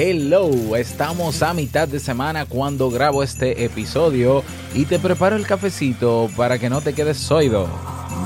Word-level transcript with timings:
Hello, 0.00 0.76
estamos 0.76 1.42
a 1.42 1.52
mitad 1.54 1.88
de 1.88 1.98
semana 1.98 2.46
cuando 2.46 2.88
grabo 2.88 3.24
este 3.24 3.64
episodio 3.64 4.44
y 4.72 4.84
te 4.84 5.00
preparo 5.00 5.34
el 5.34 5.44
cafecito 5.44 6.30
para 6.36 6.60
que 6.60 6.70
no 6.70 6.80
te 6.80 6.92
quedes 6.92 7.16
soido. 7.16 7.66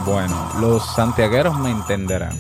Bueno, 0.05 0.51
los 0.61 0.85
santiagueros 0.95 1.59
me 1.59 1.71
entenderán. 1.71 2.39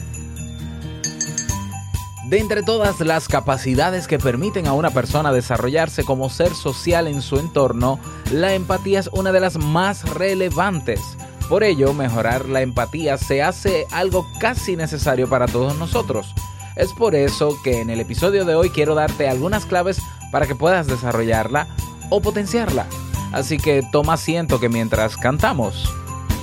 De 2.28 2.40
entre 2.40 2.62
todas 2.62 3.00
las 3.00 3.26
capacidades 3.26 4.06
que 4.06 4.18
permiten 4.18 4.66
a 4.66 4.74
una 4.74 4.90
persona 4.90 5.32
desarrollarse 5.32 6.04
como 6.04 6.28
ser 6.28 6.54
social 6.54 7.06
en 7.08 7.22
su 7.22 7.38
entorno, 7.38 7.98
la 8.32 8.52
empatía 8.52 9.00
es 9.00 9.08
una 9.14 9.32
de 9.32 9.40
las 9.40 9.56
más 9.56 10.10
relevantes. 10.10 11.00
Por 11.48 11.64
ello, 11.64 11.94
mejorar 11.94 12.50
la 12.50 12.60
empatía 12.60 13.16
se 13.16 13.42
hace 13.42 13.86
algo 13.92 14.26
casi 14.40 14.76
necesario 14.76 15.26
para 15.26 15.46
todos 15.46 15.78
nosotros. 15.78 16.34
Es 16.76 16.92
por 16.92 17.14
eso 17.14 17.56
que 17.62 17.80
en 17.80 17.90
el 17.90 18.00
episodio 18.00 18.44
de 18.44 18.54
hoy 18.54 18.70
quiero 18.70 18.94
darte 18.94 19.28
algunas 19.28 19.66
claves 19.66 20.00
para 20.30 20.46
que 20.46 20.54
puedas 20.54 20.86
desarrollarla 20.86 21.68
o 22.10 22.20
potenciarla. 22.20 22.86
Así 23.32 23.58
que 23.58 23.82
toma 23.92 24.14
asiento 24.14 24.60
que 24.60 24.68
mientras 24.68 25.16
cantamos, 25.16 25.88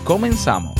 comenzamos. 0.03 0.79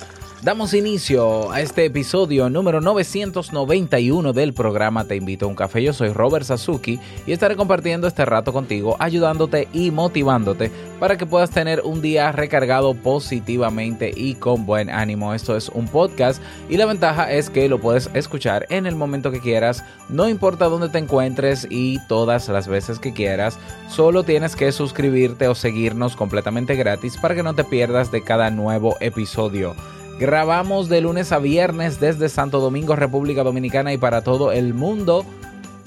Damos 0.43 0.73
inicio 0.73 1.51
a 1.51 1.61
este 1.61 1.85
episodio 1.85 2.49
número 2.49 2.81
991 2.81 4.33
del 4.33 4.55
programa 4.55 5.05
Te 5.05 5.15
invito 5.15 5.45
a 5.45 5.47
un 5.47 5.53
café. 5.53 5.83
Yo 5.83 5.93
soy 5.93 6.09
Robert 6.09 6.45
Sasuki 6.45 6.99
y 7.27 7.31
estaré 7.31 7.55
compartiendo 7.55 8.07
este 8.07 8.25
rato 8.25 8.51
contigo, 8.51 8.95
ayudándote 8.97 9.67
y 9.71 9.91
motivándote 9.91 10.71
para 10.99 11.15
que 11.15 11.27
puedas 11.27 11.51
tener 11.51 11.81
un 11.81 12.01
día 12.01 12.31
recargado 12.31 12.95
positivamente 12.95 14.11
y 14.15 14.33
con 14.33 14.65
buen 14.65 14.89
ánimo. 14.89 15.35
Esto 15.35 15.55
es 15.55 15.69
un 15.69 15.87
podcast 15.87 16.41
y 16.69 16.77
la 16.77 16.87
ventaja 16.87 17.31
es 17.31 17.51
que 17.51 17.69
lo 17.69 17.79
puedes 17.79 18.09
escuchar 18.15 18.65
en 18.71 18.87
el 18.87 18.95
momento 18.95 19.29
que 19.29 19.41
quieras, 19.41 19.83
no 20.09 20.27
importa 20.27 20.69
dónde 20.69 20.89
te 20.89 20.97
encuentres 20.97 21.67
y 21.69 21.99
todas 22.07 22.49
las 22.49 22.67
veces 22.67 22.97
que 22.97 23.13
quieras. 23.13 23.59
Solo 23.89 24.23
tienes 24.23 24.55
que 24.55 24.71
suscribirte 24.71 25.47
o 25.47 25.53
seguirnos 25.53 26.15
completamente 26.15 26.75
gratis 26.75 27.15
para 27.17 27.35
que 27.35 27.43
no 27.43 27.53
te 27.53 27.63
pierdas 27.63 28.11
de 28.11 28.23
cada 28.23 28.49
nuevo 28.49 28.97
episodio. 29.01 29.75
Grabamos 30.21 30.87
de 30.87 31.01
lunes 31.01 31.31
a 31.31 31.39
viernes 31.39 31.99
desde 31.99 32.29
Santo 32.29 32.59
Domingo, 32.59 32.95
República 32.95 33.41
Dominicana 33.41 33.91
y 33.91 33.97
para 33.97 34.21
todo 34.21 34.51
el 34.51 34.75
mundo 34.75 35.25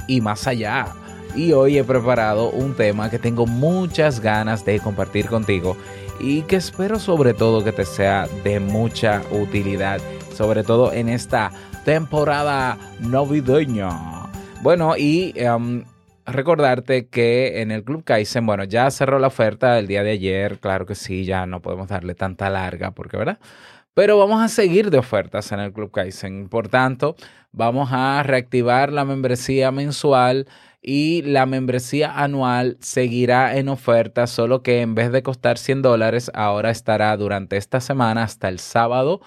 y 0.08 0.20
más 0.22 0.48
allá. 0.48 0.88
Y 1.36 1.52
hoy 1.52 1.78
he 1.78 1.84
preparado 1.84 2.50
un 2.50 2.74
tema 2.74 3.10
que 3.10 3.20
tengo 3.20 3.46
muchas 3.46 4.18
ganas 4.18 4.64
de 4.64 4.80
compartir 4.80 5.26
contigo 5.26 5.76
y 6.18 6.42
que 6.42 6.56
espero 6.56 6.98
sobre 6.98 7.32
todo 7.32 7.62
que 7.62 7.70
te 7.70 7.84
sea 7.84 8.26
de 8.42 8.58
mucha 8.58 9.22
utilidad, 9.30 10.00
sobre 10.34 10.64
todo 10.64 10.92
en 10.92 11.10
esta 11.10 11.52
temporada 11.84 12.76
navideña. 12.98 13.92
Bueno, 14.62 14.96
y 14.96 15.32
em, 15.36 15.84
recordarte 16.26 17.06
que 17.06 17.62
en 17.62 17.70
el 17.70 17.84
Club 17.84 18.02
Kaizen, 18.02 18.44
bueno, 18.46 18.64
ya 18.64 18.90
cerró 18.90 19.20
la 19.20 19.28
oferta 19.28 19.78
el 19.78 19.86
día 19.86 20.02
de 20.02 20.10
ayer, 20.10 20.58
claro 20.58 20.86
que 20.86 20.96
sí, 20.96 21.24
ya 21.24 21.46
no 21.46 21.60
podemos 21.60 21.86
darle 21.86 22.16
tanta 22.16 22.50
larga, 22.50 22.90
porque, 22.90 23.16
¿verdad? 23.16 23.38
Pero 23.94 24.18
vamos 24.18 24.42
a 24.42 24.48
seguir 24.48 24.90
de 24.90 24.98
ofertas 24.98 25.52
en 25.52 25.60
el 25.60 25.72
Club 25.72 25.92
Kaizen. 25.92 26.48
Por 26.48 26.68
tanto, 26.68 27.14
vamos 27.52 27.90
a 27.92 28.22
reactivar 28.24 28.92
la 28.92 29.04
membresía 29.04 29.70
mensual 29.70 30.48
y 30.82 31.22
la 31.22 31.46
membresía 31.46 32.12
anual 32.12 32.76
seguirá 32.80 33.56
en 33.56 33.68
oferta, 33.68 34.26
solo 34.26 34.62
que 34.62 34.80
en 34.80 34.96
vez 34.96 35.12
de 35.12 35.22
costar 35.22 35.58
100 35.58 35.82
dólares, 35.82 36.30
ahora 36.34 36.70
estará 36.70 37.16
durante 37.16 37.56
esta 37.56 37.80
semana 37.80 38.24
hasta 38.24 38.48
el 38.48 38.58
sábado 38.58 39.20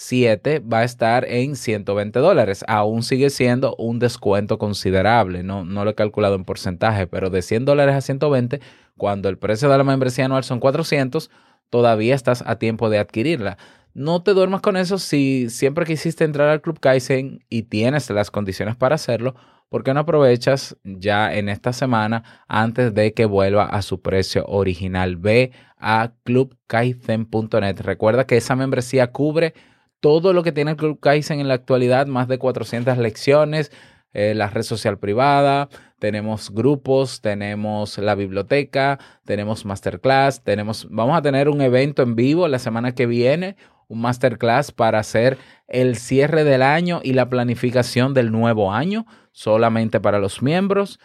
7 0.00 0.60
va 0.60 0.80
a 0.80 0.84
estar 0.84 1.24
en 1.24 1.56
120 1.56 2.20
dólares. 2.20 2.64
Aún 2.68 3.02
sigue 3.02 3.30
siendo 3.30 3.74
un 3.78 3.98
descuento 3.98 4.56
considerable. 4.56 5.42
No, 5.42 5.64
no 5.64 5.84
lo 5.84 5.90
he 5.90 5.94
calculado 5.96 6.36
en 6.36 6.44
porcentaje, 6.44 7.08
pero 7.08 7.30
de 7.30 7.42
100 7.42 7.64
dólares 7.64 7.96
a 7.96 8.00
120, 8.00 8.60
cuando 8.96 9.28
el 9.28 9.38
precio 9.38 9.68
de 9.68 9.76
la 9.76 9.82
membresía 9.82 10.26
anual 10.26 10.44
son 10.44 10.60
400, 10.60 11.30
todavía 11.68 12.14
estás 12.14 12.44
a 12.46 12.60
tiempo 12.60 12.90
de 12.90 12.98
adquirirla. 13.00 13.58
No 13.98 14.22
te 14.22 14.32
duermas 14.32 14.60
con 14.60 14.76
eso 14.76 14.96
si 14.96 15.50
siempre 15.50 15.84
quisiste 15.84 16.22
entrar 16.22 16.48
al 16.50 16.60
Club 16.60 16.78
Kaizen 16.78 17.44
y 17.48 17.64
tienes 17.64 18.08
las 18.10 18.30
condiciones 18.30 18.76
para 18.76 18.94
hacerlo, 18.94 19.34
¿por 19.68 19.82
qué 19.82 19.92
no 19.92 19.98
aprovechas 19.98 20.76
ya 20.84 21.34
en 21.34 21.48
esta 21.48 21.72
semana 21.72 22.22
antes 22.46 22.94
de 22.94 23.12
que 23.12 23.24
vuelva 23.24 23.64
a 23.64 23.82
su 23.82 24.00
precio 24.00 24.44
original? 24.46 25.16
Ve 25.16 25.50
a 25.78 26.12
clubkaizen.net. 26.22 27.80
Recuerda 27.80 28.24
que 28.24 28.36
esa 28.36 28.54
membresía 28.54 29.10
cubre 29.10 29.54
todo 29.98 30.32
lo 30.32 30.44
que 30.44 30.52
tiene 30.52 30.70
el 30.70 30.76
Club 30.76 31.00
Kaizen 31.00 31.40
en 31.40 31.48
la 31.48 31.54
actualidad, 31.54 32.06
más 32.06 32.28
de 32.28 32.38
400 32.38 32.98
lecciones, 32.98 33.72
eh, 34.12 34.32
la 34.36 34.46
red 34.48 34.62
social 34.62 35.00
privada, 35.00 35.70
tenemos 35.98 36.50
grupos, 36.50 37.20
tenemos 37.20 37.98
la 37.98 38.14
biblioteca, 38.14 39.00
tenemos 39.24 39.64
masterclass, 39.64 40.44
tenemos, 40.44 40.86
vamos 40.88 41.18
a 41.18 41.22
tener 41.22 41.48
un 41.48 41.60
evento 41.60 42.02
en 42.02 42.14
vivo 42.14 42.46
la 42.46 42.60
semana 42.60 42.94
que 42.94 43.06
viene, 43.06 43.56
un 43.88 44.00
masterclass 44.00 44.70
para 44.70 44.98
hacer 44.98 45.38
el 45.66 45.96
cierre 45.96 46.44
del 46.44 46.62
año 46.62 47.00
y 47.02 47.14
la 47.14 47.28
planificación 47.28 48.14
del 48.14 48.30
nuevo 48.30 48.72
año, 48.72 49.06
solamente 49.32 49.98
para 49.98 50.18
los 50.18 50.42
miembros. 50.42 51.00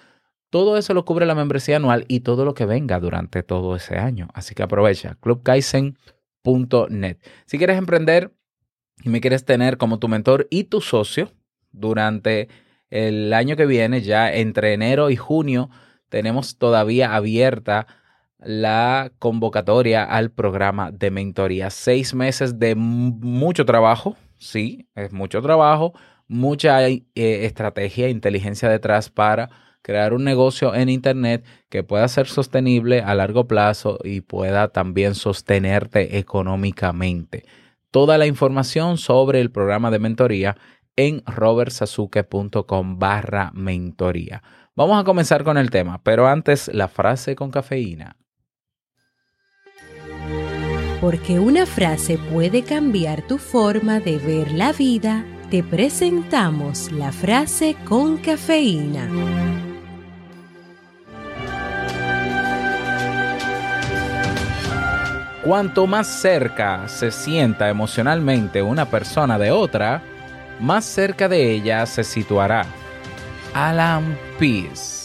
Todo 0.50 0.78
eso 0.78 0.94
lo 0.94 1.06
cubre 1.06 1.26
la 1.26 1.34
membresía 1.34 1.78
anual 1.78 2.06
y 2.08 2.20
todo 2.20 2.46
lo 2.46 2.54
que 2.54 2.66
venga 2.66 3.00
durante 3.00 3.42
todo 3.42 3.76
ese 3.76 3.98
año. 3.98 4.28
Así 4.34 4.54
que 4.54 4.64
aprovecha, 4.64 5.18
clubkaizen.net. 5.20 7.18
Si 7.46 7.58
quieres 7.58 7.78
emprender 7.78 8.32
y 9.04 9.10
me 9.10 9.22
quieres 9.22 9.46
tener 9.46 9.78
como 9.78 9.98
tu 9.98 10.08
mentor 10.08 10.48
y 10.52 10.66
tu 10.66 10.82
socio 10.82 11.32
durante 11.72 12.50
el 12.90 13.34
año 13.34 13.56
que 13.56 13.66
viene, 13.66 14.02
ya 14.02 14.32
entre 14.32 14.74
enero 14.74 15.10
y 15.10 15.16
junio, 15.16 15.72
tenemos 16.10 16.60
todavía 16.60 17.16
abierta 17.16 17.88
la 18.45 19.12
convocatoria 19.19 20.04
al 20.04 20.31
programa 20.31 20.92
de 20.92 21.12
mentoría. 21.12 21.69
Seis 21.69 22.13
meses 22.13 22.60
de 22.60 22.75
mucho 22.75 23.66
trabajo, 23.66 24.16
sí, 24.38 24.88
es 24.95 25.12
mucho 25.12 25.42
trabajo, 25.42 25.94
mucha 26.28 26.88
eh, 26.88 27.01
estrategia 27.16 28.10
inteligencia 28.10 28.69
detrás 28.69 29.10
para 29.10 29.50
crear 29.81 30.13
un 30.13 30.24
negocio 30.24 30.74
en 30.74 30.90
Internet 30.90 31.45
que 31.69 31.84
pueda 31.84 32.07
ser 32.07 32.28
sostenible 32.28 33.01
a 33.01 33.13
largo 33.16 33.48
plazo 33.48 34.00
y 34.04 34.22
pueda 34.22 34.69
también 34.69 35.13
sostenerte 35.13 36.18
económicamente. 36.18 37.45
Toda 37.92 38.18
la 38.18 38.25
información 38.25 38.98
sobre 38.98 39.42
el 39.42 39.51
programa 39.51 39.92
de 39.92 40.00
mentoría 40.00 40.57
en 40.95 41.22
robertsasuke.com 41.25 42.98
barra 42.98 43.51
mentoría. 43.54 44.42
Vamos 44.75 45.00
a 45.00 45.04
comenzar 45.04 45.44
con 45.44 45.57
el 45.57 45.69
tema, 45.69 46.01
pero 46.01 46.28
antes 46.28 46.68
la 46.74 46.88
frase 46.88 47.36
con 47.36 47.51
cafeína. 47.51 48.16
Porque 51.04 51.38
una 51.38 51.66
frase 51.66 52.18
puede 52.18 52.64
cambiar 52.64 53.24
tu 53.24 53.38
forma 53.38 54.00
de 54.00 54.18
ver 54.20 54.54
la 54.54 54.72
vida, 54.72 55.26
te 55.52 55.62
presentamos 55.62 56.94
la 56.94 57.12
frase 57.12 57.76
con 57.84 58.16
cafeína. 58.16 59.10
Cuanto 65.44 65.88
más 65.88 66.08
cerca 66.08 66.88
se 66.88 67.12
sienta 67.12 67.68
emocionalmente 67.68 68.62
una 68.62 68.86
persona 68.86 69.38
de 69.38 69.52
otra, 69.52 70.02
más 70.62 70.86
cerca 70.86 71.28
de 71.28 71.52
ella 71.52 71.86
se 71.86 72.06
situará. 72.06 72.66
Alan 73.54 74.18
Pease. 74.40 75.03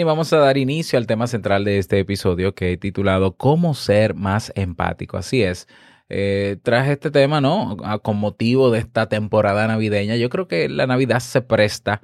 Y 0.00 0.04
vamos 0.04 0.32
a 0.32 0.38
dar 0.38 0.56
inicio 0.56 0.98
al 0.98 1.06
tema 1.06 1.26
central 1.26 1.64
de 1.64 1.76
este 1.76 1.98
episodio 1.98 2.54
que 2.54 2.72
he 2.72 2.76
titulado 2.78 3.36
¿Cómo 3.36 3.74
ser 3.74 4.14
más 4.14 4.50
empático? 4.56 5.18
Así 5.18 5.42
es. 5.42 5.68
Eh, 6.08 6.56
traje 6.62 6.92
este 6.92 7.10
tema, 7.10 7.42
¿no? 7.42 7.76
A- 7.84 7.98
con 7.98 8.16
motivo 8.16 8.70
de 8.70 8.78
esta 8.78 9.10
temporada 9.10 9.66
navideña. 9.66 10.16
Yo 10.16 10.30
creo 10.30 10.48
que 10.48 10.70
la 10.70 10.86
Navidad 10.86 11.20
se 11.20 11.42
presta 11.42 12.00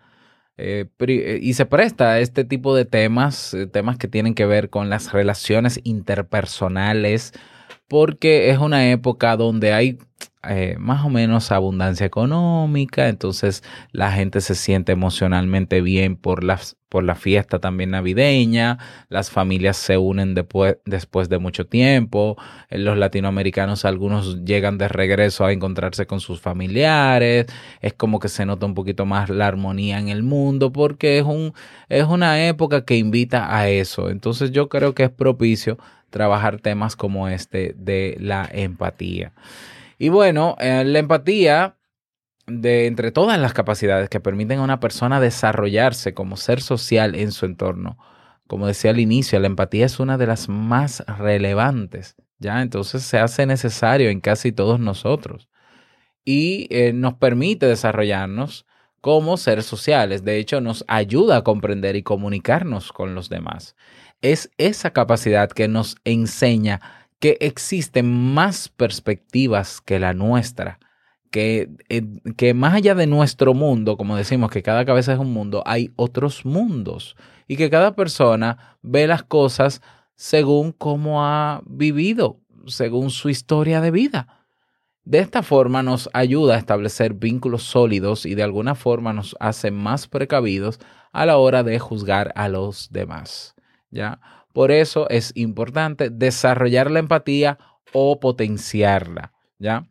eh, 0.59 0.85
eh, 0.99 1.39
y 1.41 1.55
se 1.55 1.65
presta 1.65 2.11
a 2.13 2.21
este 2.21 2.45
tipo 2.45 2.77
de 2.77 2.85
temas, 2.85 3.55
eh, 3.55 3.67
temas 3.67 3.97
que 3.97 4.07
tienen 4.07 4.35
que 4.35 4.45
ver 4.45 4.69
con 4.69 4.91
las 4.91 5.13
relaciones 5.13 5.81
interpersonales, 5.83 7.33
porque 7.89 8.51
es 8.51 8.59
una 8.59 8.91
época 8.91 9.35
donde 9.37 9.73
hay 9.73 9.99
eh, 10.49 10.77
más 10.79 11.05
o 11.05 11.11
menos 11.11 11.53
abundancia 11.53 12.07
económica, 12.07 13.09
entonces 13.09 13.63
la 13.93 14.13
gente 14.13 14.41
se 14.41 14.55
siente 14.55 14.93
emocionalmente 14.93 15.81
bien 15.83 16.17
por, 16.17 16.43
las, 16.43 16.77
por 16.89 17.05
la 17.05 17.15
fiesta 17.15 17.59
también 17.59 17.91
navideña, 17.91 18.79
las 19.09 19.31
familias 19.31 19.77
se 19.77 19.99
unen 19.99 20.35
después, 20.35 20.79
después 20.87 21.29
de 21.29 21.39
mucho 21.39 21.67
tiempo, 21.67 22.37
eh, 22.71 22.79
los 22.79 22.97
latinoamericanos 22.97 23.85
algunos 23.85 24.45
llegan 24.45 24.79
de 24.79 24.89
regreso 24.89 25.45
a 25.45 25.53
encontrarse 25.53 26.07
con 26.07 26.21
sus 26.21 26.41
familiares, 26.41 27.47
es 27.81 27.93
como 27.93 28.19
que 28.19 28.29
se 28.29 28.47
nota 28.47 28.65
un 28.67 28.75
poquito 28.75 29.07
más 29.07 29.29
la 29.31 29.47
armonía 29.47 29.99
en 29.99 30.09
el 30.09 30.23
mundo 30.23 30.73
porque 30.73 31.19
es, 31.19 31.25
un, 31.25 31.53
es 31.89 32.05
una 32.05 32.47
época 32.47 32.85
que 32.85 32.97
invita 32.97 33.55
a 33.55 33.69
eso, 33.69 34.09
entonces 34.09 34.51
yo 34.51 34.69
creo 34.69 34.95
que 34.95 35.05
es 35.05 35.11
propicio 35.11 35.79
trabajar 36.11 36.59
temas 36.61 36.97
como 36.97 37.29
este 37.29 37.75
de 37.77 38.17
la 38.19 38.49
empatía. 38.51 39.33
Y 39.99 40.09
bueno, 40.11 40.57
eh, 40.61 40.85
la 40.85 40.99
empatía, 41.01 41.77
de 42.47 42.87
entre 42.87 43.13
todas 43.13 43.39
las 43.39 43.53
capacidades 43.53 44.09
que 44.09 44.21
permiten 44.21 44.61
a 44.61 44.63
una 44.65 44.81
persona 44.81 45.21
desarrollarse 45.21 46.15
como 46.15 46.37
ser 46.37 46.63
social 46.63 47.15
en 47.15 47.33
su 47.33 47.47
entorno, 47.47 47.99
como 48.47 48.67
decía 48.67 48.93
al 48.93 49.01
inicio, 49.01 49.39
la 49.39 49.49
empatía 49.49 49.85
es 49.87 50.01
una 50.01 50.17
de 50.17 50.27
las 50.27 50.49
más 50.49 51.05
relevantes, 51.07 52.17
¿ya? 52.39 52.63
Entonces 52.63 53.03
se 53.03 53.19
hace 53.19 53.45
necesario 53.45 54.09
en 54.09 54.21
casi 54.21 54.53
todos 54.53 54.81
nosotros 54.81 55.49
y 56.25 56.67
eh, 56.71 56.93
nos 56.93 57.15
permite 57.15 57.67
desarrollarnos 57.67 58.67
como 59.01 59.37
seres 59.37 59.67
sociales. 59.67 60.25
De 60.25 60.39
hecho, 60.39 60.61
nos 60.61 60.85
ayuda 60.89 61.39
a 61.39 61.45
comprender 61.45 61.97
y 61.97 62.03
comunicarnos 62.03 62.93
con 62.93 63.15
los 63.15 63.29
demás. 63.29 63.77
Es 64.23 64.51
esa 64.59 64.93
capacidad 64.93 65.51
que 65.51 65.69
nos 65.69 65.97
enseña 66.05 66.81
que 67.21 67.37
existen 67.41 68.35
más 68.35 68.69
perspectivas 68.69 69.81
que 69.81 69.99
la 69.99 70.15
nuestra, 70.15 70.79
que, 71.31 71.71
eh, 71.89 72.03
que 72.37 72.55
más 72.55 72.75
allá 72.75 72.95
de 72.95 73.07
nuestro 73.07 73.55
mundo, 73.55 73.97
como 73.97 74.17
decimos 74.17 74.51
que 74.51 74.63
cada 74.63 74.85
cabeza 74.85 75.13
es 75.13 75.19
un 75.19 75.33
mundo, 75.33 75.63
hay 75.67 75.93
otros 75.97 76.45
mundos 76.45 77.17
y 77.47 77.57
que 77.57 77.71
cada 77.71 77.95
persona 77.95 78.77
ve 78.83 79.07
las 79.07 79.23
cosas 79.25 79.83
según 80.15 80.73
cómo 80.73 81.25
ha 81.25 81.63
vivido, 81.67 82.41
según 82.67 83.11
su 83.11 83.29
historia 83.29 83.81
de 83.81 83.91
vida. 83.91 84.47
De 85.05 85.21
esta 85.21 85.43
forma 85.43 85.83
nos 85.83 86.11
ayuda 86.13 86.55
a 86.55 86.59
establecer 86.59 87.15
vínculos 87.15 87.63
sólidos 87.63 88.27
y 88.27 88.35
de 88.35 88.43
alguna 88.43 88.75
forma 88.75 89.13
nos 89.13 89.37
hace 89.41 89.71
más 89.71 90.07
precavidos 90.07 90.81
a 91.13 91.25
la 91.25 91.39
hora 91.39 91.63
de 91.63 91.79
juzgar 91.79 92.33
a 92.37 92.49
los 92.49 92.91
demás. 92.91 93.55
¿Ya? 93.91 94.21
Por 94.53 94.71
eso 94.71 95.09
es 95.11 95.33
importante 95.35 96.11
desarrollar 96.11 96.91
la 96.91 96.99
empatía 96.99 97.59
o 97.93 98.21
potenciarla, 98.21 99.33
¿ya? 99.59 99.87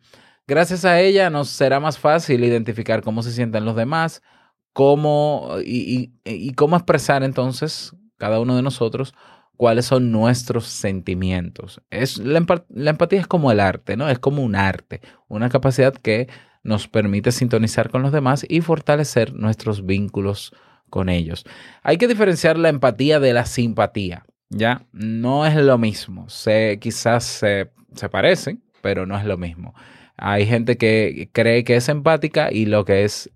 Gracias 0.47 0.85
a 0.85 0.99
ella 1.01 1.29
nos 1.29 1.49
será 1.49 1.79
más 1.79 1.99
fácil 1.99 2.43
identificar 2.43 3.01
cómo 3.01 3.21
se 3.21 3.31
sienten 3.31 3.65
los 3.65 3.75
demás, 3.75 4.21
cómo 4.71 5.57
y, 5.63 6.53
cómo 6.53 6.77
expresar 6.77 7.23
entonces 7.23 7.93
cada 8.17 8.39
uno 8.39 8.55
de 8.55 8.61
nosotros 8.61 9.13
cuáles 9.57 9.85
son 9.85 10.11
nuestros 10.11 10.67
sentimientos. 10.67 11.81
Es, 11.89 12.19
la, 12.19 12.45
la 12.69 12.91
empatía 12.91 13.19
es 13.19 13.27
como 13.27 13.51
el 13.51 13.59
arte, 13.59 13.97
¿no? 13.97 14.07
Es 14.07 14.19
como 14.19 14.43
un 14.43 14.55
arte, 14.55 15.01
una 15.27 15.49
capacidad 15.49 15.93
que 15.93 16.29
nos 16.63 16.87
permite 16.87 17.31
sintonizar 17.31 17.89
con 17.89 18.03
los 18.03 18.11
demás 18.11 18.45
y 18.47 18.61
fortalecer 18.61 19.33
nuestros 19.33 19.85
vínculos 19.85 20.53
con 20.89 21.09
ellos. 21.09 21.43
Hay 21.81 21.97
que 21.97 22.07
diferenciar 22.07 22.57
la 22.57 22.69
empatía 22.69 23.19
de 23.19 23.33
la 23.33 23.45
simpatía, 23.45 24.25
¿ya? 24.49 24.85
No 24.91 25.45
es 25.45 25.55
lo 25.55 25.77
mismo. 25.77 26.29
Se, 26.29 26.77
quizás 26.79 27.23
se, 27.23 27.71
se 27.93 28.09
parecen, 28.09 28.63
pero 28.81 29.05
no 29.05 29.17
es 29.17 29.25
lo 29.25 29.37
mismo. 29.37 29.73
Hay 30.17 30.45
gente 30.45 30.77
que 30.77 31.29
cree 31.31 31.63
que 31.63 31.75
es 31.75 31.89
empática 31.89 32.51
y 32.51 32.65
lo 32.65 32.85
que 32.85 33.03
es 33.03 33.29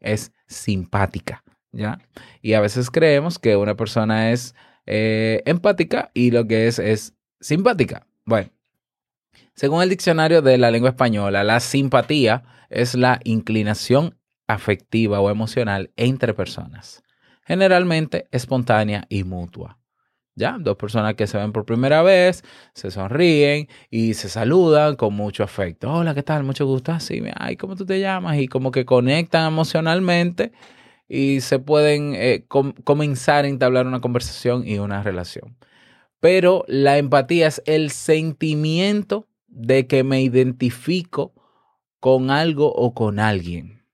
es 0.00 0.32
simpática, 0.46 1.42
¿ya? 1.72 1.98
Y 2.42 2.52
a 2.52 2.60
veces 2.60 2.90
creemos 2.90 3.38
que 3.38 3.56
una 3.56 3.74
persona 3.74 4.30
es 4.30 4.54
eh, 4.86 5.42
empática 5.46 6.10
y 6.14 6.30
lo 6.30 6.46
que 6.46 6.68
es 6.68 6.78
es 6.78 7.14
simpática. 7.40 8.06
Bueno, 8.24 8.50
según 9.54 9.82
el 9.82 9.88
diccionario 9.88 10.42
de 10.42 10.58
la 10.58 10.70
lengua 10.70 10.90
española, 10.90 11.44
la 11.44 11.60
simpatía 11.60 12.44
es 12.70 12.94
la 12.94 13.20
inclinación 13.24 14.18
afectiva 14.46 15.20
o 15.20 15.30
emocional 15.30 15.90
entre 15.96 16.34
personas, 16.34 17.02
generalmente 17.44 18.28
espontánea 18.30 19.06
y 19.08 19.24
mutua. 19.24 19.78
¿Ya? 20.38 20.58
Dos 20.60 20.76
personas 20.76 21.14
que 21.14 21.26
se 21.26 21.38
ven 21.38 21.50
por 21.52 21.64
primera 21.64 22.02
vez, 22.02 22.44
se 22.74 22.90
sonríen 22.90 23.68
y 23.90 24.12
se 24.12 24.28
saludan 24.28 24.94
con 24.94 25.14
mucho 25.14 25.42
afecto. 25.42 25.90
Hola, 25.90 26.14
¿qué 26.14 26.22
tal? 26.22 26.44
Mucho 26.44 26.66
gusto. 26.66 26.92
Así, 26.92 27.22
ay, 27.36 27.56
¿cómo 27.56 27.74
tú 27.74 27.86
te 27.86 27.98
llamas? 28.00 28.38
Y 28.38 28.46
como 28.46 28.70
que 28.70 28.84
conectan 28.84 29.46
emocionalmente 29.48 30.52
y 31.08 31.40
se 31.40 31.58
pueden 31.58 32.12
eh, 32.14 32.44
com- 32.48 32.74
comenzar 32.84 33.46
a 33.46 33.48
entablar 33.48 33.86
una 33.86 34.00
conversación 34.00 34.68
y 34.68 34.78
una 34.78 35.02
relación. 35.02 35.56
Pero 36.20 36.64
la 36.68 36.98
empatía 36.98 37.46
es 37.46 37.62
el 37.64 37.90
sentimiento 37.90 39.26
de 39.48 39.86
que 39.86 40.04
me 40.04 40.20
identifico 40.20 41.32
con 41.98 42.30
algo 42.30 42.72
o 42.74 42.92
con 42.92 43.20
alguien. 43.20 43.84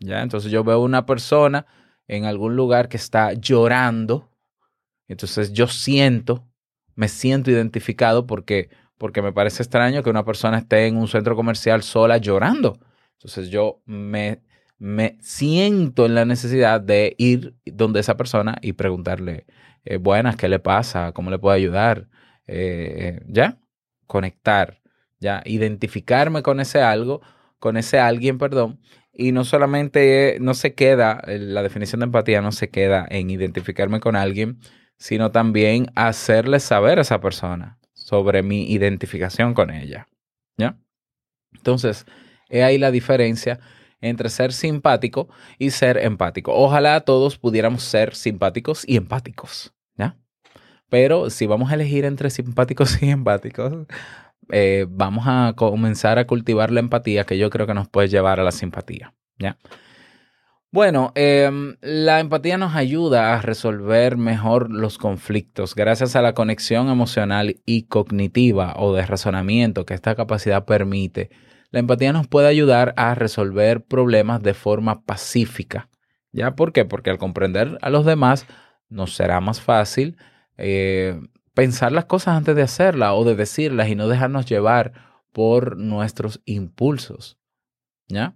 ¿Ya? 0.00 0.22
Entonces 0.22 0.50
yo 0.50 0.64
veo 0.64 0.80
una 0.80 1.04
persona 1.04 1.66
en 2.08 2.24
algún 2.24 2.56
lugar 2.56 2.88
que 2.88 2.96
está 2.96 3.34
llorando. 3.34 4.30
Entonces 5.08 5.52
yo 5.52 5.66
siento, 5.66 6.46
me 6.94 7.08
siento 7.08 7.50
identificado 7.50 8.26
porque, 8.26 8.70
porque 8.98 9.22
me 9.22 9.32
parece 9.32 9.62
extraño 9.62 10.02
que 10.02 10.10
una 10.10 10.24
persona 10.24 10.58
esté 10.58 10.86
en 10.86 10.96
un 10.96 11.08
centro 11.08 11.36
comercial 11.36 11.82
sola 11.82 12.18
llorando. 12.18 12.78
Entonces 13.14 13.48
yo 13.50 13.80
me, 13.86 14.42
me 14.78 15.16
siento 15.20 16.06
en 16.06 16.14
la 16.14 16.24
necesidad 16.24 16.80
de 16.80 17.14
ir 17.18 17.54
donde 17.64 18.00
esa 18.00 18.16
persona 18.16 18.56
y 18.60 18.72
preguntarle, 18.74 19.46
eh, 19.84 19.98
buenas, 19.98 20.36
¿qué 20.36 20.48
le 20.48 20.58
pasa? 20.58 21.12
¿Cómo 21.12 21.30
le 21.30 21.38
puedo 21.38 21.54
ayudar? 21.54 22.08
Eh, 22.46 23.20
¿Ya? 23.26 23.58
Conectar, 24.06 24.80
¿ya? 25.20 25.42
Identificarme 25.44 26.42
con 26.42 26.60
ese 26.60 26.80
algo, 26.80 27.22
con 27.58 27.76
ese 27.76 27.98
alguien, 27.98 28.38
perdón. 28.38 28.80
Y 29.12 29.32
no 29.32 29.44
solamente, 29.44 30.36
eh, 30.36 30.40
no 30.40 30.54
se 30.54 30.74
queda, 30.74 31.22
eh, 31.26 31.38
la 31.38 31.62
definición 31.62 32.00
de 32.00 32.04
empatía 32.04 32.42
no 32.42 32.52
se 32.52 32.68
queda 32.68 33.06
en 33.08 33.30
identificarme 33.30 33.98
con 34.00 34.14
alguien, 34.14 34.58
sino 34.98 35.30
también 35.30 35.90
hacerle 35.94 36.60
saber 36.60 36.98
a 36.98 37.02
esa 37.02 37.20
persona 37.20 37.78
sobre 37.92 38.42
mi 38.42 38.70
identificación 38.70 39.54
con 39.54 39.70
ella, 39.70 40.08
¿ya? 40.56 40.78
Entonces, 41.52 42.06
he 42.48 42.62
ahí 42.62 42.78
la 42.78 42.90
diferencia 42.90 43.60
entre 44.00 44.28
ser 44.28 44.52
simpático 44.52 45.28
y 45.58 45.70
ser 45.70 45.98
empático. 45.98 46.52
Ojalá 46.54 47.00
todos 47.00 47.38
pudiéramos 47.38 47.82
ser 47.82 48.14
simpáticos 48.14 48.84
y 48.86 48.96
empáticos, 48.96 49.74
¿ya? 49.96 50.16
Pero 50.88 51.30
si 51.30 51.46
vamos 51.46 51.70
a 51.70 51.74
elegir 51.74 52.04
entre 52.04 52.30
simpáticos 52.30 53.02
y 53.02 53.10
empáticos, 53.10 53.72
eh, 54.50 54.86
vamos 54.88 55.24
a 55.26 55.54
comenzar 55.56 56.18
a 56.18 56.26
cultivar 56.26 56.70
la 56.70 56.80
empatía 56.80 57.24
que 57.24 57.38
yo 57.38 57.50
creo 57.50 57.66
que 57.66 57.74
nos 57.74 57.88
puede 57.88 58.08
llevar 58.08 58.38
a 58.38 58.44
la 58.44 58.52
simpatía, 58.52 59.14
¿ya? 59.38 59.58
Bueno, 60.76 61.10
em, 61.14 61.76
la 61.80 62.20
empatía 62.20 62.58
nos 62.58 62.74
ayuda 62.74 63.32
a 63.32 63.40
resolver 63.40 64.18
mejor 64.18 64.70
los 64.70 64.98
conflictos 64.98 65.74
gracias 65.74 66.16
a 66.16 66.20
la 66.20 66.34
conexión 66.34 66.90
emocional 66.90 67.62
y 67.64 67.84
cognitiva 67.84 68.74
o 68.76 68.92
de 68.92 69.06
razonamiento 69.06 69.86
que 69.86 69.94
esta 69.94 70.14
capacidad 70.14 70.66
permite. 70.66 71.30
La 71.70 71.80
empatía 71.80 72.12
nos 72.12 72.26
puede 72.26 72.48
ayudar 72.48 72.92
a 72.98 73.14
resolver 73.14 73.86
problemas 73.86 74.42
de 74.42 74.52
forma 74.52 75.02
pacífica. 75.06 75.88
¿Ya? 76.30 76.54
¿Por 76.56 76.74
qué? 76.74 76.84
Porque 76.84 77.08
al 77.08 77.16
comprender 77.16 77.78
a 77.80 77.88
los 77.88 78.04
demás 78.04 78.44
nos 78.90 79.14
será 79.14 79.40
más 79.40 79.62
fácil 79.62 80.18
eh, 80.58 81.18
pensar 81.54 81.90
las 81.90 82.04
cosas 82.04 82.36
antes 82.36 82.54
de 82.54 82.60
hacerlas 82.60 83.12
o 83.14 83.24
de 83.24 83.34
decirlas 83.34 83.88
y 83.88 83.94
no 83.94 84.08
dejarnos 84.08 84.44
llevar 84.44 84.92
por 85.32 85.78
nuestros 85.78 86.42
impulsos. 86.44 87.38
¿Ya? 88.08 88.34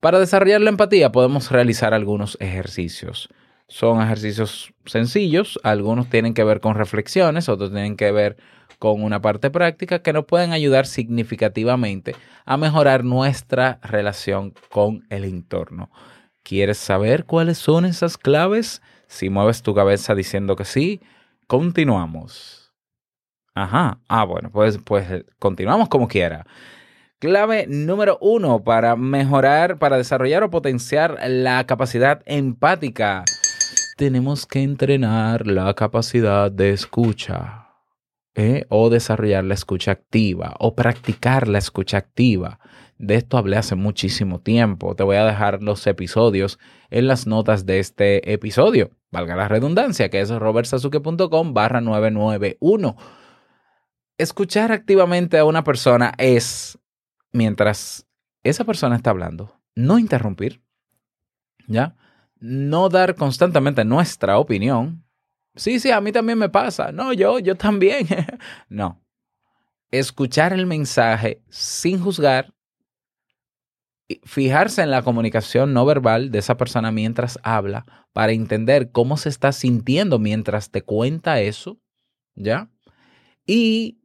Para 0.00 0.18
desarrollar 0.18 0.62
la 0.62 0.70
empatía 0.70 1.12
podemos 1.12 1.50
realizar 1.50 1.92
algunos 1.92 2.38
ejercicios. 2.40 3.28
Son 3.68 4.00
ejercicios 4.00 4.72
sencillos, 4.86 5.60
algunos 5.62 6.08
tienen 6.08 6.32
que 6.32 6.42
ver 6.42 6.60
con 6.60 6.74
reflexiones, 6.74 7.50
otros 7.50 7.70
tienen 7.70 7.96
que 7.96 8.10
ver 8.10 8.38
con 8.78 9.02
una 9.02 9.20
parte 9.20 9.50
práctica 9.50 10.02
que 10.02 10.14
nos 10.14 10.24
pueden 10.24 10.52
ayudar 10.52 10.86
significativamente 10.86 12.16
a 12.46 12.56
mejorar 12.56 13.04
nuestra 13.04 13.78
relación 13.82 14.54
con 14.70 15.04
el 15.10 15.24
entorno. 15.24 15.90
¿Quieres 16.42 16.78
saber 16.78 17.26
cuáles 17.26 17.58
son 17.58 17.84
esas 17.84 18.16
claves? 18.16 18.80
Si 19.06 19.28
mueves 19.28 19.62
tu 19.62 19.74
cabeza 19.74 20.14
diciendo 20.14 20.56
que 20.56 20.64
sí, 20.64 21.00
continuamos. 21.46 22.72
Ajá. 23.54 24.00
Ah, 24.08 24.24
bueno, 24.24 24.50
pues, 24.50 24.78
pues 24.78 25.24
continuamos 25.38 25.90
como 25.90 26.08
quiera. 26.08 26.46
Clave 27.20 27.66
número 27.68 28.16
uno 28.22 28.64
para 28.64 28.96
mejorar, 28.96 29.78
para 29.78 29.98
desarrollar 29.98 30.42
o 30.42 30.48
potenciar 30.48 31.18
la 31.28 31.66
capacidad 31.66 32.22
empática. 32.24 33.24
Tenemos 33.98 34.46
que 34.46 34.62
entrenar 34.62 35.46
la 35.46 35.74
capacidad 35.74 36.50
de 36.50 36.70
escucha. 36.70 37.66
¿eh? 38.34 38.64
O 38.70 38.88
desarrollar 38.88 39.44
la 39.44 39.52
escucha 39.52 39.90
activa. 39.90 40.54
O 40.60 40.74
practicar 40.74 41.46
la 41.46 41.58
escucha 41.58 41.98
activa. 41.98 42.58
De 42.96 43.16
esto 43.16 43.36
hablé 43.36 43.58
hace 43.58 43.74
muchísimo 43.74 44.40
tiempo. 44.40 44.96
Te 44.96 45.02
voy 45.02 45.16
a 45.16 45.26
dejar 45.26 45.62
los 45.62 45.86
episodios 45.86 46.58
en 46.88 47.06
las 47.06 47.26
notas 47.26 47.66
de 47.66 47.80
este 47.80 48.32
episodio. 48.32 48.92
Valga 49.10 49.36
la 49.36 49.46
redundancia, 49.46 50.08
que 50.08 50.22
es 50.22 50.30
robertsazuke.com 50.30 51.52
barra 51.52 51.82
991. 51.82 52.96
Escuchar 54.16 54.72
activamente 54.72 55.36
a 55.36 55.44
una 55.44 55.64
persona 55.64 56.14
es 56.16 56.78
mientras 57.32 58.06
esa 58.42 58.64
persona 58.64 58.96
está 58.96 59.10
hablando, 59.10 59.60
no 59.74 59.98
interrumpir, 59.98 60.62
¿ya? 61.66 61.96
No 62.38 62.88
dar 62.88 63.14
constantemente 63.14 63.84
nuestra 63.84 64.38
opinión. 64.38 65.04
Sí, 65.54 65.78
sí, 65.78 65.90
a 65.90 66.00
mí 66.00 66.12
también 66.12 66.38
me 66.38 66.48
pasa. 66.48 66.90
No, 66.92 67.12
yo, 67.12 67.38
yo 67.38 67.54
también. 67.54 68.06
no. 68.68 69.00
Escuchar 69.90 70.52
el 70.52 70.66
mensaje 70.66 71.42
sin 71.50 72.00
juzgar, 72.00 72.54
fijarse 74.24 74.82
en 74.82 74.90
la 74.90 75.02
comunicación 75.02 75.72
no 75.74 75.84
verbal 75.84 76.30
de 76.30 76.38
esa 76.38 76.56
persona 76.56 76.90
mientras 76.90 77.38
habla 77.42 77.84
para 78.12 78.32
entender 78.32 78.90
cómo 78.90 79.16
se 79.16 79.28
está 79.28 79.52
sintiendo 79.52 80.18
mientras 80.18 80.70
te 80.70 80.82
cuenta 80.82 81.40
eso, 81.40 81.80
¿ya? 82.34 82.70
Y 83.46 83.99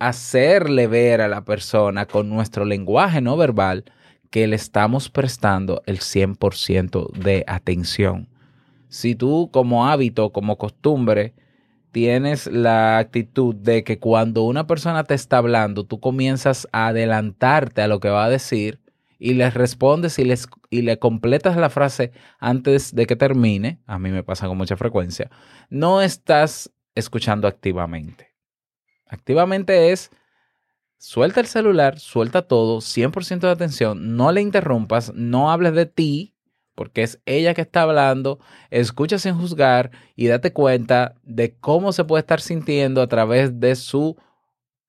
hacerle 0.00 0.88
ver 0.88 1.20
a 1.20 1.28
la 1.28 1.44
persona 1.44 2.06
con 2.06 2.28
nuestro 2.28 2.64
lenguaje 2.64 3.20
no 3.20 3.36
verbal 3.36 3.84
que 4.30 4.46
le 4.46 4.56
estamos 4.56 5.10
prestando 5.10 5.82
el 5.86 6.00
100% 6.00 7.12
de 7.12 7.44
atención. 7.46 8.28
Si 8.88 9.14
tú 9.14 9.50
como 9.52 9.86
hábito, 9.86 10.32
como 10.32 10.56
costumbre, 10.56 11.34
tienes 11.92 12.46
la 12.46 12.98
actitud 12.98 13.54
de 13.54 13.84
que 13.84 13.98
cuando 13.98 14.44
una 14.44 14.66
persona 14.66 15.04
te 15.04 15.14
está 15.14 15.38
hablando, 15.38 15.84
tú 15.84 16.00
comienzas 16.00 16.66
a 16.72 16.88
adelantarte 16.88 17.82
a 17.82 17.88
lo 17.88 18.00
que 18.00 18.08
va 18.08 18.24
a 18.24 18.30
decir 18.30 18.80
y 19.18 19.34
le 19.34 19.50
respondes 19.50 20.18
y, 20.18 20.24
les, 20.24 20.48
y 20.70 20.82
le 20.82 20.98
completas 20.98 21.56
la 21.56 21.68
frase 21.68 22.12
antes 22.38 22.94
de 22.94 23.06
que 23.06 23.16
termine, 23.16 23.80
a 23.86 23.98
mí 23.98 24.10
me 24.10 24.24
pasa 24.24 24.48
con 24.48 24.56
mucha 24.56 24.76
frecuencia, 24.76 25.30
no 25.68 26.00
estás 26.00 26.72
escuchando 26.94 27.46
activamente. 27.46 28.29
Activamente 29.10 29.90
es 29.90 30.10
suelta 30.98 31.40
el 31.40 31.46
celular, 31.46 31.98
suelta 31.98 32.42
todo, 32.42 32.80
100% 32.80 33.40
de 33.40 33.50
atención, 33.50 34.16
no 34.16 34.30
le 34.30 34.40
interrumpas, 34.40 35.12
no 35.14 35.50
hables 35.50 35.74
de 35.74 35.86
ti, 35.86 36.36
porque 36.76 37.02
es 37.02 37.20
ella 37.26 37.52
que 37.52 37.62
está 37.62 37.82
hablando, 37.82 38.38
escucha 38.70 39.18
sin 39.18 39.34
juzgar 39.34 39.90
y 40.14 40.28
date 40.28 40.52
cuenta 40.52 41.16
de 41.24 41.56
cómo 41.58 41.92
se 41.92 42.04
puede 42.04 42.20
estar 42.20 42.40
sintiendo 42.40 43.02
a 43.02 43.08
través 43.08 43.58
de 43.58 43.74
su 43.74 44.16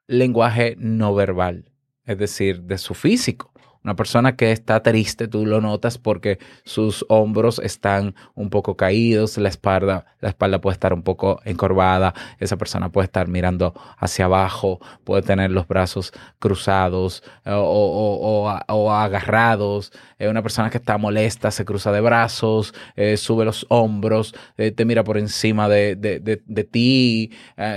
lenguaje 0.05 0.75
no 0.77 1.15
verbal, 1.15 1.71
es 2.05 2.17
decir, 2.19 2.61
de 2.61 2.77
su 2.77 2.93
físico. 2.93 3.50
Una 3.83 3.95
persona 3.95 4.35
que 4.35 4.51
está 4.51 4.83
triste, 4.83 5.27
tú 5.27 5.43
lo 5.45 5.59
notas 5.59 5.97
porque 5.97 6.37
sus 6.65 7.03
hombros 7.09 7.57
están 7.57 8.13
un 8.35 8.51
poco 8.51 8.77
caídos, 8.77 9.39
la 9.39 9.49
espalda, 9.49 10.05
la 10.19 10.29
espalda 10.29 10.61
puede 10.61 10.73
estar 10.75 10.93
un 10.93 11.01
poco 11.01 11.41
encorvada, 11.45 12.13
esa 12.39 12.57
persona 12.57 12.89
puede 12.91 13.05
estar 13.05 13.27
mirando 13.27 13.73
hacia 13.97 14.25
abajo, 14.25 14.79
puede 15.03 15.23
tener 15.23 15.49
los 15.49 15.67
brazos 15.67 16.13
cruzados 16.37 17.23
eh, 17.43 17.49
o, 17.51 17.59
o- 17.63 18.45
o- 18.47 18.59
o 18.67 18.91
agarrados. 18.91 19.91
Eh, 20.19 20.27
una 20.29 20.43
persona 20.43 20.69
que 20.69 20.77
está 20.77 20.99
molesta 20.99 21.49
se 21.49 21.65
cruza 21.65 21.91
de 21.91 22.01
brazos, 22.01 22.75
eh, 22.95 23.17
sube 23.17 23.45
los 23.45 23.65
hombros, 23.69 24.35
te 24.55 24.85
mira 24.85 25.03
por 25.03 25.17
encima 25.17 25.67
de, 25.67 25.95
de- 25.95 26.19
de- 26.19 26.41
de 26.45 26.63
ti. 26.63 27.31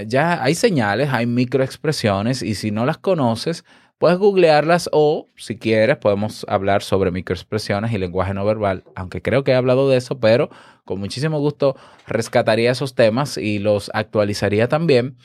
Ya 0.06 0.42
hay 0.42 0.54
señales, 0.54 1.08
hay 1.12 1.25
microexpresiones 1.26 2.42
y 2.42 2.54
si 2.56 2.70
no 2.70 2.84
las 2.84 2.99
conoces, 2.99 3.64
Puedes 3.99 4.19
googlearlas 4.19 4.91
o, 4.93 5.29
si 5.37 5.57
quieres, 5.57 5.97
podemos 5.97 6.45
hablar 6.49 6.83
sobre 6.83 7.11
microexpresiones 7.11 7.93
y 7.93 7.99
lenguaje 7.99 8.35
no 8.35 8.45
verbal, 8.45 8.85
aunque 8.97 9.23
creo 9.23 9.45
que 9.45 9.53
he 9.53 9.55
hablado 9.55 9.89
de 9.89 9.97
eso, 9.97 10.19
pero 10.19 10.51
con 10.85 10.99
muchísimo 11.01 11.39
gusto 11.39 11.77
rescataría 12.07 12.73
esos 12.73 12.95
temas 12.95 13.39
y 13.39 13.61
los 13.61 13.91
actualizaría 13.95 14.69
también. 14.69 15.17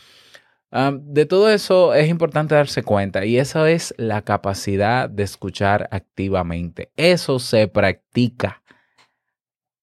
De 0.72 1.26
todo 1.26 1.50
eso 1.50 1.96
es 1.96 2.10
importante 2.10 2.54
darse 2.54 2.84
cuenta 2.84 3.26
y 3.26 3.40
eso 3.40 3.66
es 3.66 3.94
la 3.98 4.22
capacidad 4.22 5.10
de 5.10 5.24
escuchar 5.24 5.90
activamente. 5.92 6.92
Eso 6.96 7.40
se 7.40 7.68
practica. 7.68 8.62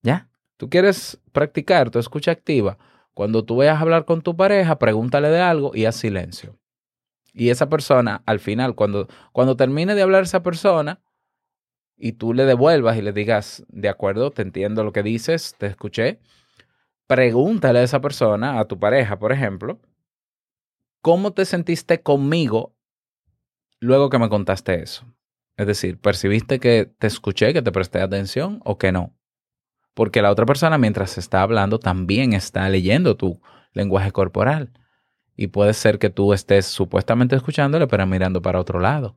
¿Ya? 0.03 0.29
¿Tú 0.57 0.71
quieres 0.71 1.21
practicar 1.33 1.91
tu 1.91 1.99
escucha 1.99 2.31
activa? 2.31 2.79
Cuando 3.15 3.45
tú 3.45 3.57
vayas 3.57 3.79
a 3.79 3.81
hablar 3.81 4.05
con 4.05 4.23
tu 4.23 4.37
pareja, 4.37 4.79
pregúntale 4.79 5.29
de 5.29 5.41
algo 5.41 5.73
y 5.75 5.87
haz 5.87 5.97
silencio. 5.97 6.57
Y 7.39 7.51
esa 7.51 7.69
persona, 7.69 8.23
al 8.25 8.41
final, 8.41 8.75
cuando, 8.75 9.09
cuando 9.31 9.57
termine 9.57 9.95
de 9.95 10.01
hablar 10.01 10.23
esa 10.23 10.43
persona 10.43 11.03
y 11.95 12.13
tú 12.13 12.33
le 12.33 12.47
devuelvas 12.47 12.97
y 12.97 13.03
le 13.03 13.13
digas, 13.13 13.63
de 13.69 13.91
acuerdo, 13.91 14.31
te 14.31 14.41
entiendo 14.41 14.83
lo 14.85 14.93
que 14.93 15.03
dices, 15.03 15.55
te 15.59 15.67
escuché, 15.67 16.19
pregúntale 17.07 17.81
a 17.81 17.83
esa 17.83 18.01
persona, 18.01 18.59
a 18.59 18.65
tu 18.65 18.81
pareja, 18.81 19.19
por 19.19 19.33
ejemplo, 19.33 19.83
¿cómo 21.03 21.35
te 21.35 21.45
sentiste 21.45 22.01
conmigo 22.01 22.75
luego 23.81 24.09
que 24.09 24.19
me 24.19 24.31
contaste 24.31 24.83
eso? 24.83 25.05
Es 25.59 25.67
decir, 25.67 26.01
¿percibiste 26.01 26.59
que 26.59 26.87
te 26.87 27.07
escuché, 27.07 27.53
que 27.53 27.61
te 27.61 27.71
presté 27.71 28.01
atención 28.01 28.63
o 28.65 28.79
que 28.79 28.93
no? 28.93 29.15
Porque 29.93 30.23
la 30.23 30.31
otra 30.31 30.47
persona 30.47 30.79
mientras 30.79 31.19
está 31.19 31.43
hablando 31.43 31.79
también 31.81 32.33
está 32.33 32.67
leyendo 32.71 33.15
tu 33.15 33.43
lenguaje 33.75 34.11
corporal. 34.11 34.73
Y 35.37 35.49
puede 35.49 35.75
ser 35.75 35.99
que 35.99 36.11
tú 36.11 36.33
estés 36.33 36.67
supuestamente 36.67 37.37
escuchándole, 37.37 37.87
pero 37.87 38.07
mirando 38.07 38.41
para 38.41 38.61
otro 38.61 38.81
lado. 38.81 39.17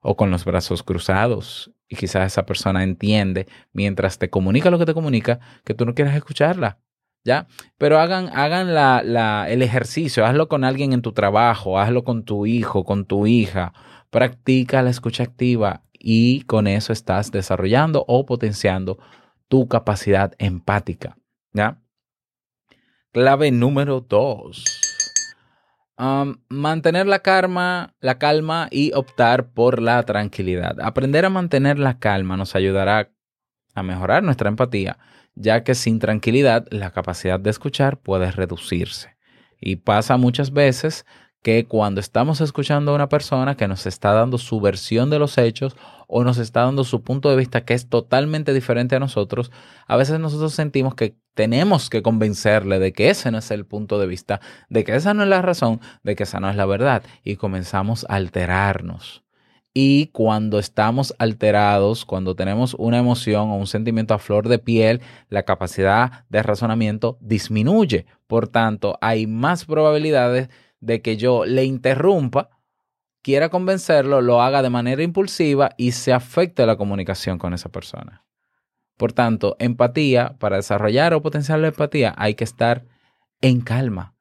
O 0.00 0.16
con 0.16 0.30
los 0.30 0.44
brazos 0.44 0.82
cruzados. 0.82 1.72
Y 1.88 1.96
quizás 1.96 2.32
esa 2.32 2.44
persona 2.44 2.82
entiende, 2.82 3.46
mientras 3.72 4.18
te 4.18 4.28
comunica 4.28 4.70
lo 4.70 4.78
que 4.78 4.86
te 4.86 4.94
comunica, 4.94 5.38
que 5.64 5.74
tú 5.74 5.86
no 5.86 5.94
quieres 5.94 6.14
escucharla. 6.14 6.78
¿Ya? 7.24 7.46
Pero 7.78 8.00
hagan, 8.00 8.28
hagan 8.34 8.74
la, 8.74 9.02
la, 9.04 9.48
el 9.48 9.62
ejercicio, 9.62 10.26
hazlo 10.26 10.48
con 10.48 10.64
alguien 10.64 10.92
en 10.92 11.02
tu 11.02 11.12
trabajo, 11.12 11.78
hazlo 11.78 12.02
con 12.02 12.24
tu 12.24 12.46
hijo, 12.46 12.84
con 12.84 13.04
tu 13.04 13.28
hija. 13.28 13.72
Practica 14.10 14.82
la 14.82 14.90
escucha 14.90 15.22
activa 15.22 15.84
y 15.92 16.42
con 16.42 16.66
eso 16.66 16.92
estás 16.92 17.30
desarrollando 17.30 18.04
o 18.08 18.26
potenciando 18.26 18.98
tu 19.46 19.68
capacidad 19.68 20.34
empática. 20.38 21.16
¿Ya? 21.52 21.80
Clave 23.12 23.52
número 23.52 24.00
dos. 24.00 24.81
Um, 25.98 26.38
mantener 26.48 27.06
la 27.06 27.18
calma, 27.18 27.94
la 28.00 28.18
calma 28.18 28.68
y 28.70 28.92
optar 28.94 29.50
por 29.52 29.80
la 29.80 30.02
tranquilidad. 30.04 30.80
Aprender 30.80 31.24
a 31.24 31.30
mantener 31.30 31.78
la 31.78 31.98
calma 31.98 32.36
nos 32.36 32.56
ayudará 32.56 33.10
a 33.74 33.82
mejorar 33.82 34.22
nuestra 34.22 34.48
empatía, 34.48 34.98
ya 35.34 35.64
que 35.64 35.74
sin 35.74 35.98
tranquilidad 35.98 36.66
la 36.70 36.90
capacidad 36.90 37.38
de 37.38 37.50
escuchar 37.50 38.00
puede 38.00 38.30
reducirse. 38.30 39.16
Y 39.60 39.76
pasa 39.76 40.16
muchas 40.16 40.52
veces 40.52 41.06
que 41.42 41.66
cuando 41.66 42.00
estamos 42.00 42.40
escuchando 42.40 42.92
a 42.92 42.94
una 42.94 43.08
persona 43.08 43.56
que 43.56 43.66
nos 43.66 43.86
está 43.86 44.12
dando 44.12 44.38
su 44.38 44.60
versión 44.60 45.10
de 45.10 45.18
los 45.18 45.36
hechos 45.38 45.76
o 46.06 46.22
nos 46.22 46.38
está 46.38 46.62
dando 46.62 46.84
su 46.84 47.02
punto 47.02 47.30
de 47.30 47.36
vista 47.36 47.64
que 47.64 47.74
es 47.74 47.88
totalmente 47.88 48.54
diferente 48.54 48.94
a 48.94 49.00
nosotros, 49.00 49.50
a 49.88 49.96
veces 49.96 50.20
nosotros 50.20 50.54
sentimos 50.54 50.94
que 50.94 51.16
tenemos 51.34 51.90
que 51.90 52.02
convencerle 52.02 52.78
de 52.78 52.92
que 52.92 53.10
ese 53.10 53.30
no 53.32 53.38
es 53.38 53.50
el 53.50 53.66
punto 53.66 53.98
de 53.98 54.06
vista, 54.06 54.40
de 54.68 54.84
que 54.84 54.94
esa 54.94 55.14
no 55.14 55.24
es 55.24 55.28
la 55.28 55.42
razón, 55.42 55.80
de 56.04 56.14
que 56.14 56.22
esa 56.22 56.38
no 56.38 56.48
es 56.48 56.56
la 56.56 56.66
verdad 56.66 57.02
y 57.24 57.36
comenzamos 57.36 58.06
a 58.08 58.14
alterarnos. 58.14 59.24
Y 59.74 60.08
cuando 60.08 60.58
estamos 60.58 61.14
alterados, 61.18 62.04
cuando 62.04 62.36
tenemos 62.36 62.74
una 62.74 62.98
emoción 62.98 63.48
o 63.48 63.56
un 63.56 63.66
sentimiento 63.66 64.12
a 64.12 64.18
flor 64.18 64.48
de 64.48 64.58
piel, 64.58 65.00
la 65.30 65.44
capacidad 65.44 66.26
de 66.28 66.42
razonamiento 66.42 67.16
disminuye. 67.22 68.04
Por 68.26 68.48
tanto, 68.48 68.98
hay 69.00 69.26
más 69.26 69.64
probabilidades 69.64 70.50
de 70.82 71.00
que 71.00 71.16
yo 71.16 71.46
le 71.46 71.64
interrumpa 71.64 72.50
quiera 73.22 73.48
convencerlo, 73.48 74.20
lo 74.20 74.42
haga 74.42 74.62
de 74.62 74.70
manera 74.70 75.02
impulsiva 75.02 75.70
y 75.76 75.92
se 75.92 76.12
afecte 76.12 76.66
la 76.66 76.76
comunicación 76.76 77.38
con 77.38 77.54
esa 77.54 77.70
persona. 77.70 78.24
Por 78.98 79.12
tanto, 79.12 79.56
empatía, 79.58 80.36
para 80.38 80.56
desarrollar 80.56 81.14
o 81.14 81.22
potenciar 81.22 81.60
la 81.60 81.68
empatía, 81.68 82.14
hay 82.18 82.34
que 82.34 82.44
estar 82.44 82.84
en 83.40 83.60
calma. 83.60 84.14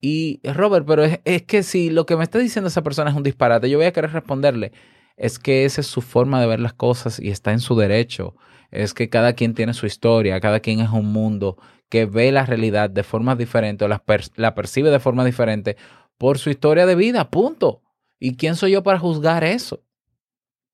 Y 0.00 0.40
Robert, 0.44 0.86
pero 0.86 1.04
es, 1.04 1.20
es 1.24 1.42
que 1.42 1.62
si 1.62 1.90
lo 1.90 2.06
que 2.06 2.16
me 2.16 2.24
está 2.24 2.38
diciendo 2.38 2.68
esa 2.68 2.82
persona 2.82 3.10
es 3.10 3.16
un 3.16 3.22
disparate, 3.22 3.70
yo 3.70 3.78
voy 3.78 3.86
a 3.86 3.92
querer 3.92 4.12
responderle, 4.12 4.72
es 5.16 5.38
que 5.38 5.64
esa 5.64 5.80
es 5.80 5.86
su 5.86 6.00
forma 6.00 6.40
de 6.40 6.46
ver 6.46 6.60
las 6.60 6.72
cosas 6.72 7.20
y 7.20 7.30
está 7.30 7.52
en 7.52 7.60
su 7.60 7.76
derecho. 7.76 8.34
Es 8.70 8.94
que 8.94 9.08
cada 9.08 9.32
quien 9.34 9.54
tiene 9.54 9.74
su 9.74 9.86
historia, 9.86 10.40
cada 10.40 10.60
quien 10.60 10.80
es 10.80 10.90
un 10.90 11.12
mundo 11.12 11.58
que 11.88 12.06
ve 12.06 12.30
la 12.30 12.46
realidad 12.46 12.88
de 12.88 13.02
forma 13.02 13.36
diferente 13.36 13.84
o 13.84 13.88
la, 13.88 14.02
la 14.36 14.54
percibe 14.54 14.90
de 14.90 15.00
forma 15.00 15.24
diferente 15.24 15.76
por 16.20 16.36
su 16.36 16.50
historia 16.50 16.84
de 16.84 16.96
vida, 16.96 17.30
punto. 17.30 17.80
¿Y 18.18 18.36
quién 18.36 18.54
soy 18.54 18.72
yo 18.72 18.82
para 18.82 18.98
juzgar 18.98 19.42
eso? 19.42 19.82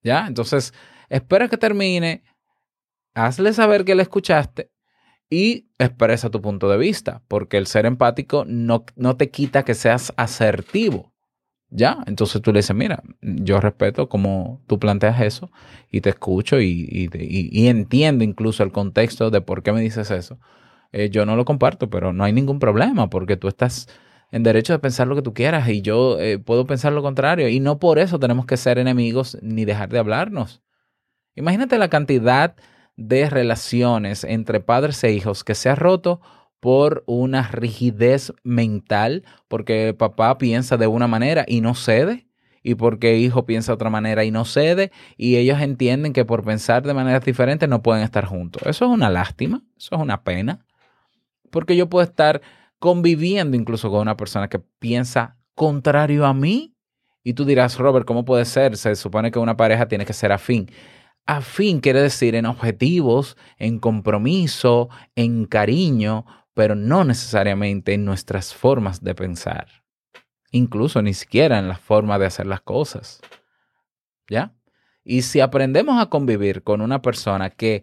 ¿Ya? 0.02 0.26
Entonces, 0.26 0.74
espera 1.08 1.46
que 1.46 1.56
termine, 1.56 2.24
hazle 3.14 3.52
saber 3.52 3.84
que 3.84 3.94
le 3.94 4.02
escuchaste 4.02 4.72
y 5.30 5.68
expresa 5.78 6.30
tu 6.30 6.42
punto 6.42 6.68
de 6.68 6.78
vista, 6.78 7.22
porque 7.28 7.58
el 7.58 7.68
ser 7.68 7.86
empático 7.86 8.44
no, 8.44 8.84
no 8.96 9.16
te 9.16 9.30
quita 9.30 9.64
que 9.64 9.74
seas 9.74 10.12
asertivo. 10.16 11.14
¿Ya? 11.70 11.98
Entonces 12.08 12.42
tú 12.42 12.52
le 12.52 12.58
dices, 12.58 12.74
mira, 12.74 13.04
yo 13.20 13.60
respeto 13.60 14.08
cómo 14.08 14.64
tú 14.66 14.80
planteas 14.80 15.20
eso 15.20 15.52
y 15.92 16.00
te 16.00 16.10
escucho 16.10 16.60
y, 16.60 17.08
y, 17.12 17.68
entiendo 17.68 18.24
incluso 18.24 18.64
el 18.64 18.72
contexto 18.72 19.30
de 19.30 19.42
por 19.42 19.62
qué 19.62 19.72
me 19.72 19.80
dices 19.80 20.10
eso. 20.10 20.40
Eh, 20.90 21.08
yo 21.08 21.24
no 21.24 21.36
lo 21.36 21.44
comparto, 21.44 21.88
pero 21.88 22.12
no 22.12 22.24
hay 22.24 22.32
ningún 22.32 22.58
problema 22.58 23.08
porque 23.08 23.36
tú 23.36 23.46
estás 23.46 23.88
en 24.30 24.42
derecho 24.42 24.72
de 24.72 24.78
pensar 24.78 25.06
lo 25.06 25.14
que 25.14 25.22
tú 25.22 25.34
quieras 25.34 25.68
y 25.68 25.82
yo 25.82 26.18
eh, 26.20 26.38
puedo 26.38 26.66
pensar 26.66 26.92
lo 26.92 27.02
contrario 27.02 27.48
y 27.48 27.60
no 27.60 27.78
por 27.78 27.98
eso 27.98 28.18
tenemos 28.18 28.46
que 28.46 28.56
ser 28.56 28.78
enemigos 28.78 29.38
ni 29.42 29.64
dejar 29.64 29.88
de 29.88 29.98
hablarnos. 29.98 30.62
Imagínate 31.34 31.78
la 31.78 31.88
cantidad 31.88 32.56
de 32.96 33.28
relaciones 33.28 34.24
entre 34.24 34.60
padres 34.60 35.02
e 35.04 35.12
hijos 35.12 35.44
que 35.44 35.54
se 35.54 35.68
ha 35.68 35.74
roto 35.74 36.20
por 36.60 37.04
una 37.06 37.42
rigidez 37.48 38.32
mental, 38.42 39.24
porque 39.48 39.94
papá 39.96 40.38
piensa 40.38 40.76
de 40.76 40.86
una 40.86 41.06
manera 41.06 41.44
y 41.46 41.60
no 41.60 41.74
cede, 41.74 42.26
y 42.62 42.74
porque 42.74 43.18
hijo 43.18 43.46
piensa 43.46 43.70
de 43.70 43.74
otra 43.74 43.90
manera 43.90 44.24
y 44.24 44.30
no 44.30 44.44
cede, 44.44 44.90
y 45.16 45.36
ellos 45.36 45.60
entienden 45.60 46.12
que 46.12 46.24
por 46.24 46.42
pensar 46.42 46.82
de 46.82 46.94
maneras 46.94 47.24
diferentes 47.24 47.68
no 47.68 47.82
pueden 47.82 48.02
estar 48.02 48.24
juntos. 48.24 48.62
Eso 48.66 48.86
es 48.86 48.90
una 48.90 49.10
lástima, 49.10 49.62
eso 49.76 49.94
es 49.94 50.00
una 50.00 50.24
pena, 50.24 50.66
porque 51.50 51.76
yo 51.76 51.88
puedo 51.88 52.02
estar 52.02 52.40
conviviendo 52.78 53.56
incluso 53.56 53.90
con 53.90 54.00
una 54.00 54.16
persona 54.16 54.48
que 54.48 54.58
piensa 54.58 55.38
contrario 55.54 56.26
a 56.26 56.34
mí, 56.34 56.76
y 57.22 57.34
tú 57.34 57.44
dirás, 57.44 57.76
Robert, 57.78 58.06
¿cómo 58.06 58.24
puede 58.24 58.44
ser? 58.44 58.76
Se 58.76 58.94
supone 58.94 59.32
que 59.32 59.40
una 59.40 59.56
pareja 59.56 59.88
tiene 59.88 60.06
que 60.06 60.12
ser 60.12 60.30
afín. 60.30 60.70
Afín 61.26 61.80
quiere 61.80 62.00
decir 62.00 62.36
en 62.36 62.46
objetivos, 62.46 63.36
en 63.58 63.80
compromiso, 63.80 64.88
en 65.16 65.44
cariño, 65.46 66.24
pero 66.54 66.76
no 66.76 67.02
necesariamente 67.02 67.94
en 67.94 68.04
nuestras 68.04 68.54
formas 68.54 69.02
de 69.02 69.16
pensar. 69.16 69.66
Incluso 70.52 71.02
ni 71.02 71.14
siquiera 71.14 71.58
en 71.58 71.66
la 71.66 71.78
forma 71.78 72.16
de 72.20 72.26
hacer 72.26 72.46
las 72.46 72.60
cosas. 72.60 73.20
¿Ya? 74.30 74.54
Y 75.02 75.22
si 75.22 75.40
aprendemos 75.40 76.00
a 76.00 76.06
convivir 76.06 76.62
con 76.62 76.80
una 76.80 77.02
persona 77.02 77.50
que 77.50 77.82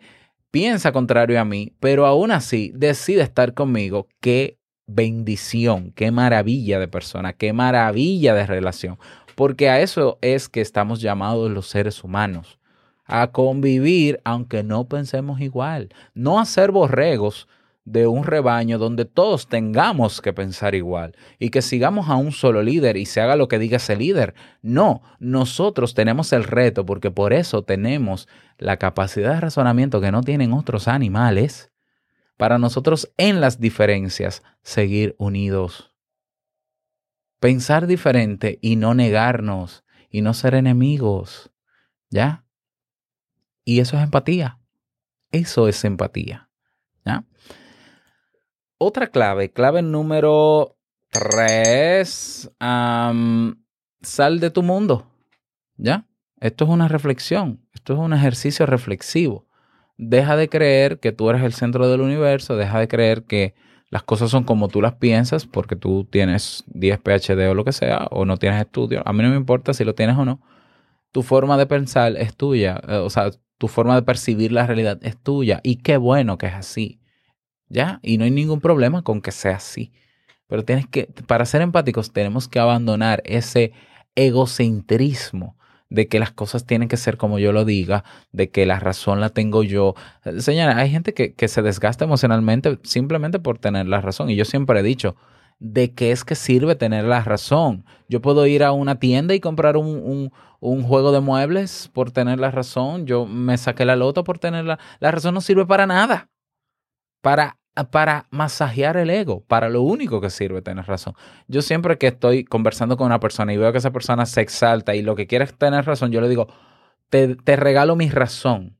piensa 0.52 0.94
contrario 0.94 1.42
a 1.42 1.46
mí, 1.46 1.76
pero 1.82 2.06
aún 2.06 2.32
así 2.32 2.72
decide 2.76 3.24
estar 3.24 3.54
conmigo, 3.54 4.08
qué 4.22 4.58
bendición, 4.88 5.92
qué 5.96 6.12
maravilla 6.12 6.80
de 6.80 6.88
persona, 6.88 7.34
qué 7.34 7.54
maravilla 7.54 8.34
de 8.34 8.46
relación. 8.46 8.98
Porque 9.36 9.70
a 9.70 9.80
eso 9.82 10.18
es 10.22 10.50
que 10.50 10.62
estamos 10.62 11.02
llamados 11.02 11.50
los 11.50 11.68
seres 11.68 12.04
humanos 12.04 12.60
a 13.06 13.28
convivir 13.32 14.22
aunque 14.24 14.64
no 14.64 14.88
pensemos 14.88 15.42
igual, 15.42 15.90
no 16.14 16.40
a 16.40 16.46
ser 16.46 16.72
borregos 16.72 17.48
de 17.86 18.08
un 18.08 18.24
rebaño 18.24 18.78
donde 18.78 19.04
todos 19.04 19.48
tengamos 19.48 20.22
que 20.22 20.32
pensar 20.32 20.74
igual 20.74 21.16
y 21.38 21.50
que 21.50 21.62
sigamos 21.62 22.10
a 22.10 22.16
un 22.16 22.32
solo 22.32 22.64
líder 22.64 22.96
y 22.96 23.06
se 23.06 23.20
haga 23.20 23.36
lo 23.36 23.50
que 23.50 23.60
diga 23.60 23.78
ese 23.78 23.96
líder. 23.96 24.36
No, 24.62 25.02
nosotros 25.20 25.94
tenemos 25.94 26.32
el 26.32 26.46
reto 26.46 26.86
porque 26.86 27.12
por 27.12 27.34
eso 27.34 27.64
tenemos 27.64 28.30
la 28.58 28.78
capacidad 28.78 29.34
de 29.34 29.42
razonamiento 29.42 30.00
que 30.00 30.12
no 30.12 30.22
tienen 30.22 30.54
otros 30.54 30.88
animales 30.88 31.73
para 32.38 32.58
nosotros 32.58 33.12
en 33.18 33.42
las 33.42 33.60
diferencias 33.60 34.44
seguir 34.62 35.16
unidos. 35.18 35.94
Pensar 37.40 37.88
diferente 37.88 38.60
y 38.62 38.76
no 38.76 38.94
negarnos 38.94 39.84
y 40.10 40.22
no 40.22 40.34
ser 40.34 40.56
enemigos. 40.56 41.52
¿Ya? 42.10 42.46
Y 43.66 43.80
eso 43.80 43.98
es 43.98 44.04
empatía. 44.04 44.60
Eso 45.32 45.68
es 45.68 45.84
empatía. 45.84 46.50
¿Ya? 47.06 47.26
Otra 48.78 49.08
clave, 49.08 49.52
clave 49.52 49.82
número 49.82 50.78
tres, 51.10 52.52
sal 52.60 54.40
de 54.40 54.52
tu 54.52 54.64
mundo. 54.64 55.08
¿Ya? 55.78 56.08
Esto 56.40 56.66
es 56.66 56.72
una 56.72 56.90
reflexión, 56.90 57.66
esto 57.74 57.94
es 57.94 58.00
un 58.00 58.14
ejercicio 58.14 58.66
reflexivo. 58.66 59.48
Deja 59.98 60.36
de 60.36 60.50
creer 60.50 61.00
que 61.00 61.12
tú 61.12 61.30
eres 61.30 61.44
el 61.44 61.54
centro 61.54 61.88
del 61.90 62.02
universo, 62.02 62.56
deja 62.56 62.80
de 62.80 62.88
creer 62.88 63.24
que 63.24 63.54
las 63.90 64.04
cosas 64.04 64.32
son 64.32 64.44
como 64.44 64.70
tú 64.70 64.82
las 64.82 64.96
piensas 64.96 65.46
porque 65.46 65.76
tú 65.76 66.08
tienes 66.10 66.64
10 66.68 67.00
PhD 67.00 67.48
o 67.50 67.54
lo 67.54 67.64
que 67.64 67.74
sea, 67.74 68.08
o 68.10 68.26
no 68.26 68.38
tienes 68.38 68.60
estudio. 68.60 69.04
A 69.06 69.14
mí 69.14 69.22
no 69.22 69.30
me 69.30 69.36
importa 69.36 69.74
si 69.74 69.84
lo 69.84 69.94
tienes 69.94 70.18
o 70.18 70.26
no. 70.26 70.42
Tu 71.12 71.22
forma 71.22 71.58
de 71.58 71.68
pensar 71.68 72.18
es 72.18 72.36
tuya, 72.36 72.82
eh, 72.88 72.96
o 72.96 73.10
sea, 73.12 73.30
tu 73.60 73.68
forma 73.68 73.96
de 73.96 74.02
percibir 74.02 74.52
la 74.52 74.66
realidad 74.66 75.00
es 75.04 75.16
tuya. 75.18 75.62
Y 75.64 75.78
qué 75.78 75.98
bueno 75.98 76.38
que 76.38 76.48
es 76.48 76.54
así. 76.54 77.00
¿Ya? 77.70 78.00
Y 78.02 78.18
no 78.18 78.26
hay 78.26 78.32
ningún 78.32 78.62
problema 78.62 79.04
con 79.04 79.22
que 79.22 79.32
sea 79.32 79.58
así. 79.58 79.94
Pero 80.48 80.66
tienes 80.66 80.88
que, 80.88 81.06
para 81.28 81.46
ser 81.46 81.62
empáticos, 81.62 82.12
tenemos 82.12 82.48
que 82.48 82.60
abandonar 82.60 83.22
ese 83.26 83.74
egocentrismo 84.16 85.56
de 85.90 86.08
que 86.08 86.20
las 86.20 86.32
cosas 86.32 86.66
tienen 86.66 86.88
que 86.90 86.98
ser 86.98 87.18
como 87.18 87.40
yo 87.40 87.52
lo 87.52 87.66
diga, 87.66 88.04
de 88.32 88.50
que 88.50 88.66
la 88.66 88.80
razón 88.80 89.20
la 89.22 89.30
tengo 89.30 89.64
yo. 89.64 89.94
Señora, 90.40 90.78
hay 90.78 90.90
gente 90.90 91.14
que, 91.14 91.34
que 91.34 91.48
se 91.48 91.62
desgasta 91.62 92.06
emocionalmente 92.06 92.80
simplemente 92.84 93.40
por 93.40 93.60
tener 93.60 93.88
la 93.88 94.02
razón. 94.02 94.30
Y 94.30 94.36
yo 94.36 94.46
siempre 94.46 94.80
he 94.80 94.84
dicho, 94.84 95.16
¿de 95.60 95.94
qué 95.94 96.12
es 96.12 96.24
que 96.26 96.36
sirve 96.36 96.76
tener 96.76 97.06
la 97.06 97.22
razón? 97.24 97.86
Yo 98.10 98.22
puedo 98.22 98.46
ir 98.48 98.64
a 98.64 98.72
una 98.72 99.00
tienda 99.00 99.34
y 99.36 99.40
comprar 99.40 99.78
un, 99.78 100.32
un- 100.60 100.84
juego 100.84 101.12
de 101.12 101.20
muebles 101.20 101.90
por 101.94 102.12
tener 102.12 102.40
la 102.40 102.50
razón. 102.52 103.06
Yo 103.06 103.26
me 103.26 103.58
saqué 103.58 103.86
la 103.86 103.96
loto 103.96 104.24
por 104.24 104.40
tener 104.40 104.66
la... 104.66 104.80
La 105.00 105.12
razón 105.12 105.34
no 105.34 105.42
sirve 105.42 105.66
para 105.66 105.86
nada. 105.86 106.30
Para, 107.22 107.58
para 107.92 108.28
masajear 108.30 108.98
el 108.98 109.10
ego. 109.10 109.44
Para 109.48 109.70
lo 109.70 109.82
único 109.82 110.22
que 110.22 110.30
sirve 110.30 110.62
tener 110.62 110.86
razón. 110.86 111.16
Yo 111.48 111.62
siempre 111.62 111.98
que 111.98 112.08
estoy 112.08 112.44
conversando 112.44 112.98
con 112.98 113.08
una 113.08 113.20
persona 113.20 113.54
y 113.54 113.58
veo 113.58 113.72
que 113.72 113.80
esa 113.80 113.92
persona 113.92 114.26
se 114.26 114.42
exalta 114.42 114.96
y 114.96 115.02
lo 115.02 115.16
que 115.16 115.28
quiere 115.28 115.46
es 115.46 115.54
tener 115.54 115.86
razón, 115.86 116.12
yo 116.12 116.22
le 116.22 116.30
digo, 116.30 116.48
te, 117.10 117.36
te 117.36 117.56
regalo 117.56 117.96
mi 117.96 118.10
razón. 118.10 118.78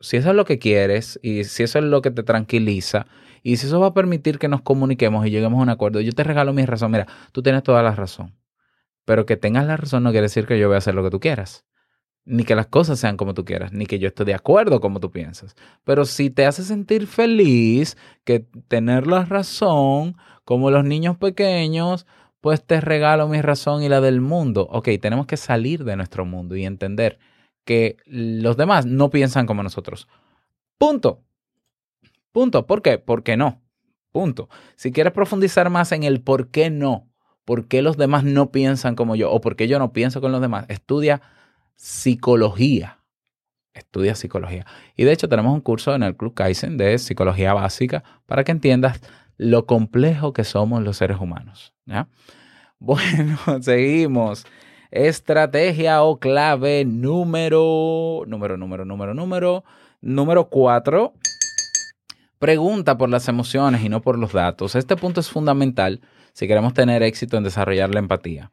Si 0.00 0.16
eso 0.16 0.30
es 0.30 0.36
lo 0.36 0.44
que 0.44 0.58
quieres 0.58 1.18
y 1.22 1.44
si 1.44 1.62
eso 1.62 1.78
es 1.78 1.84
lo 1.84 2.02
que 2.02 2.10
te 2.10 2.22
tranquiliza 2.22 3.06
y 3.42 3.56
si 3.56 3.66
eso 3.66 3.80
va 3.80 3.88
a 3.88 3.94
permitir 3.94 4.38
que 4.38 4.48
nos 4.48 4.60
comuniquemos 4.62 5.26
y 5.26 5.30
lleguemos 5.30 5.58
a 5.58 5.62
un 5.62 5.68
acuerdo, 5.70 6.00
yo 6.00 6.12
te 6.12 6.24
regalo 6.24 6.52
mi 6.52 6.66
razón. 6.66 6.90
Mira, 6.90 7.06
tú 7.32 7.42
tienes 7.42 7.62
toda 7.62 7.82
la 7.82 7.92
razón. 7.92 8.36
Pero 9.04 9.24
que 9.24 9.36
tengas 9.36 9.66
la 9.66 9.76
razón 9.76 10.02
no 10.02 10.10
quiere 10.10 10.24
decir 10.24 10.46
que 10.46 10.58
yo 10.58 10.68
voy 10.68 10.74
a 10.74 10.78
hacer 10.78 10.94
lo 10.94 11.04
que 11.04 11.10
tú 11.10 11.20
quieras. 11.20 11.64
Ni 12.26 12.44
que 12.44 12.54
las 12.54 12.66
cosas 12.66 12.98
sean 12.98 13.16
como 13.16 13.34
tú 13.34 13.44
quieras, 13.44 13.72
ni 13.72 13.86
que 13.86 13.98
yo 13.98 14.08
esté 14.08 14.24
de 14.24 14.34
acuerdo 14.34 14.80
como 14.80 15.00
tú 15.00 15.10
piensas. 15.10 15.54
Pero 15.84 16.04
si 16.04 16.28
te 16.28 16.44
hace 16.44 16.64
sentir 16.64 17.06
feliz 17.06 17.96
que 18.24 18.40
tener 18.68 19.06
la 19.06 19.24
razón, 19.24 20.16
como 20.44 20.70
los 20.70 20.84
niños 20.84 21.16
pequeños, 21.16 22.06
pues 22.40 22.64
te 22.64 22.80
regalo 22.80 23.28
mi 23.28 23.40
razón 23.42 23.82
y 23.82 23.88
la 23.88 24.00
del 24.00 24.20
mundo. 24.20 24.68
Ok, 24.70 24.88
tenemos 25.00 25.26
que 25.26 25.36
salir 25.36 25.84
de 25.84 25.96
nuestro 25.96 26.24
mundo 26.24 26.56
y 26.56 26.64
entender 26.64 27.18
que 27.64 27.96
los 28.06 28.56
demás 28.56 28.86
no 28.86 29.10
piensan 29.10 29.46
como 29.46 29.62
nosotros. 29.62 30.08
Punto. 30.78 31.24
Punto. 32.32 32.66
¿Por 32.66 32.82
qué? 32.82 32.98
Porque 32.98 33.36
no. 33.36 33.62
Punto. 34.12 34.48
Si 34.76 34.92
quieres 34.92 35.12
profundizar 35.12 35.70
más 35.70 35.92
en 35.92 36.04
el 36.04 36.20
por 36.22 36.50
qué 36.50 36.70
no, 36.70 37.08
por 37.44 37.66
qué 37.66 37.82
los 37.82 37.96
demás 37.96 38.24
no 38.24 38.52
piensan 38.52 38.94
como 38.94 39.16
yo 39.16 39.30
o 39.32 39.40
por 39.40 39.56
qué 39.56 39.68
yo 39.68 39.78
no 39.78 39.92
pienso 39.92 40.20
con 40.20 40.32
los 40.32 40.40
demás, 40.40 40.66
estudia 40.68 41.22
psicología. 41.76 42.98
Estudia 43.74 44.14
psicología. 44.14 44.66
Y 44.96 45.04
de 45.04 45.12
hecho 45.12 45.28
tenemos 45.28 45.52
un 45.52 45.60
curso 45.60 45.94
en 45.94 46.02
el 46.02 46.16
Club 46.16 46.34
Kaizen 46.34 46.76
de 46.78 46.98
psicología 46.98 47.52
básica 47.52 48.02
para 48.24 48.42
que 48.42 48.52
entiendas 48.52 49.00
lo 49.36 49.66
complejo 49.66 50.32
que 50.32 50.44
somos 50.44 50.82
los 50.82 50.96
seres 50.96 51.18
humanos. 51.20 51.74
Bueno, 52.78 53.38
seguimos. 53.62 54.44
Estrategia 54.90 56.02
o 56.02 56.18
clave 56.18 56.84
número, 56.84 58.22
número, 58.26 58.58
número, 58.58 58.84
número, 58.84 59.14
número, 59.14 59.64
número 60.02 60.48
cuatro. 60.50 61.14
Pregunta 62.38 62.98
por 62.98 63.08
las 63.08 63.28
emociones 63.28 63.82
y 63.82 63.88
no 63.88 64.02
por 64.02 64.18
los 64.18 64.34
datos. 64.34 64.74
Este 64.74 64.94
punto 64.94 65.20
es 65.20 65.30
fundamental 65.30 66.02
si 66.34 66.46
queremos 66.46 66.74
tener 66.74 67.02
éxito 67.02 67.38
en 67.38 67.44
desarrollar 67.44 67.94
la 67.94 68.00
empatía. 68.00 68.52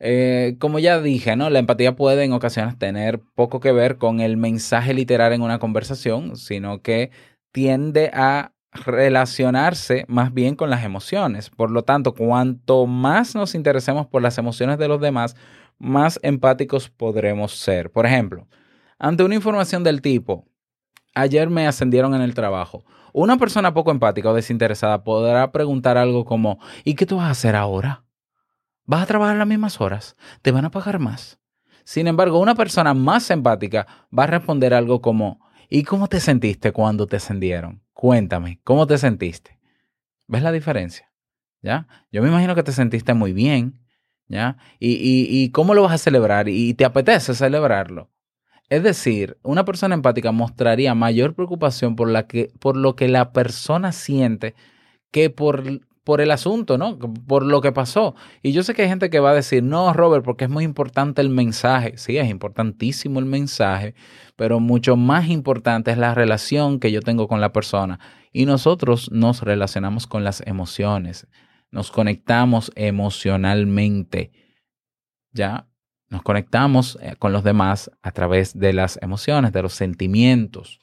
Eh, 0.00 0.56
como 0.58 0.78
ya 0.78 1.00
dije, 1.00 1.36
¿no? 1.36 1.50
La 1.50 1.58
empatía 1.58 1.96
puede 1.96 2.24
en 2.24 2.32
ocasiones 2.32 2.78
tener 2.78 3.20
poco 3.34 3.60
que 3.60 3.72
ver 3.72 3.98
con 3.98 4.20
el 4.20 4.36
mensaje 4.36 4.94
literal 4.94 5.32
en 5.32 5.42
una 5.42 5.58
conversación, 5.58 6.36
sino 6.36 6.82
que 6.82 7.10
tiende 7.52 8.10
a 8.12 8.52
relacionarse 8.72 10.04
más 10.08 10.34
bien 10.34 10.56
con 10.56 10.70
las 10.70 10.84
emociones. 10.84 11.50
Por 11.50 11.70
lo 11.70 11.82
tanto, 11.82 12.14
cuanto 12.14 12.86
más 12.86 13.34
nos 13.34 13.54
interesemos 13.54 14.06
por 14.06 14.22
las 14.22 14.36
emociones 14.38 14.78
de 14.78 14.88
los 14.88 15.00
demás, 15.00 15.36
más 15.78 16.18
empáticos 16.22 16.90
podremos 16.90 17.52
ser. 17.52 17.90
Por 17.90 18.06
ejemplo, 18.06 18.48
ante 18.98 19.22
una 19.24 19.36
información 19.36 19.84
del 19.84 20.02
tipo, 20.02 20.46
ayer 21.14 21.50
me 21.50 21.66
ascendieron 21.66 22.14
en 22.14 22.22
el 22.22 22.34
trabajo. 22.34 22.84
Una 23.12 23.36
persona 23.36 23.74
poco 23.74 23.92
empática 23.92 24.30
o 24.30 24.34
desinteresada 24.34 25.04
podrá 25.04 25.52
preguntar 25.52 25.96
algo 25.96 26.24
como, 26.24 26.58
¿y 26.82 26.94
qué 26.94 27.06
tú 27.06 27.16
vas 27.18 27.28
a 27.28 27.30
hacer 27.30 27.54
ahora? 27.54 28.03
¿Vas 28.86 29.02
a 29.02 29.06
trabajar 29.06 29.36
las 29.36 29.46
mismas 29.46 29.80
horas? 29.80 30.16
¿Te 30.42 30.50
van 30.50 30.64
a 30.64 30.70
pagar 30.70 30.98
más? 30.98 31.38
Sin 31.84 32.06
embargo, 32.06 32.38
una 32.38 32.54
persona 32.54 32.94
más 32.94 33.30
empática 33.30 33.86
va 34.16 34.24
a 34.24 34.28
responder 34.28 34.74
algo 34.74 35.00
como, 35.00 35.40
¿y 35.68 35.84
cómo 35.84 36.08
te 36.08 36.20
sentiste 36.20 36.72
cuando 36.72 37.06
te 37.06 37.16
ascendieron? 37.16 37.82
Cuéntame, 37.92 38.60
¿cómo 38.64 38.86
te 38.86 38.98
sentiste? 38.98 39.58
¿Ves 40.26 40.42
la 40.42 40.52
diferencia? 40.52 41.10
¿Ya? 41.62 41.86
Yo 42.12 42.22
me 42.22 42.28
imagino 42.28 42.54
que 42.54 42.62
te 42.62 42.72
sentiste 42.72 43.14
muy 43.14 43.32
bien, 43.32 43.80
¿ya? 44.28 44.58
¿Y, 44.78 44.92
y, 44.92 45.26
y 45.30 45.50
cómo 45.50 45.74
lo 45.74 45.82
vas 45.82 45.92
a 45.92 45.98
celebrar? 45.98 46.48
¿Y 46.48 46.74
te 46.74 46.84
apetece 46.84 47.34
celebrarlo? 47.34 48.10
Es 48.68 48.82
decir, 48.82 49.38
una 49.42 49.64
persona 49.64 49.94
empática 49.94 50.32
mostraría 50.32 50.94
mayor 50.94 51.34
preocupación 51.34 51.96
por, 51.96 52.10
la 52.10 52.26
que, 52.26 52.50
por 52.58 52.76
lo 52.76 52.96
que 52.96 53.08
la 53.08 53.32
persona 53.32 53.92
siente 53.92 54.54
que 55.10 55.30
por, 55.30 55.62
por 56.04 56.20
el 56.20 56.30
asunto, 56.30 56.76
¿no? 56.76 56.98
Por 56.98 57.44
lo 57.44 57.62
que 57.62 57.72
pasó. 57.72 58.14
Y 58.42 58.52
yo 58.52 58.62
sé 58.62 58.74
que 58.74 58.82
hay 58.82 58.88
gente 58.88 59.08
que 59.08 59.20
va 59.20 59.30
a 59.30 59.34
decir, 59.34 59.62
no, 59.62 59.92
Robert, 59.94 60.22
porque 60.22 60.44
es 60.44 60.50
muy 60.50 60.62
importante 60.62 61.22
el 61.22 61.30
mensaje. 61.30 61.96
Sí, 61.96 62.18
es 62.18 62.28
importantísimo 62.28 63.18
el 63.18 63.24
mensaje, 63.24 63.94
pero 64.36 64.60
mucho 64.60 64.96
más 64.96 65.28
importante 65.28 65.90
es 65.90 65.98
la 65.98 66.14
relación 66.14 66.78
que 66.78 66.92
yo 66.92 67.00
tengo 67.00 67.26
con 67.26 67.40
la 67.40 67.52
persona. 67.52 67.98
Y 68.32 68.44
nosotros 68.44 69.10
nos 69.10 69.40
relacionamos 69.40 70.06
con 70.06 70.24
las 70.24 70.46
emociones, 70.46 71.26
nos 71.70 71.90
conectamos 71.90 72.70
emocionalmente. 72.74 74.30
¿Ya? 75.32 75.68
Nos 76.10 76.22
conectamos 76.22 76.98
eh, 77.00 77.16
con 77.18 77.32
los 77.32 77.42
demás 77.42 77.90
a 78.02 78.12
través 78.12 78.56
de 78.56 78.72
las 78.72 79.00
emociones, 79.02 79.52
de 79.52 79.62
los 79.62 79.72
sentimientos, 79.72 80.80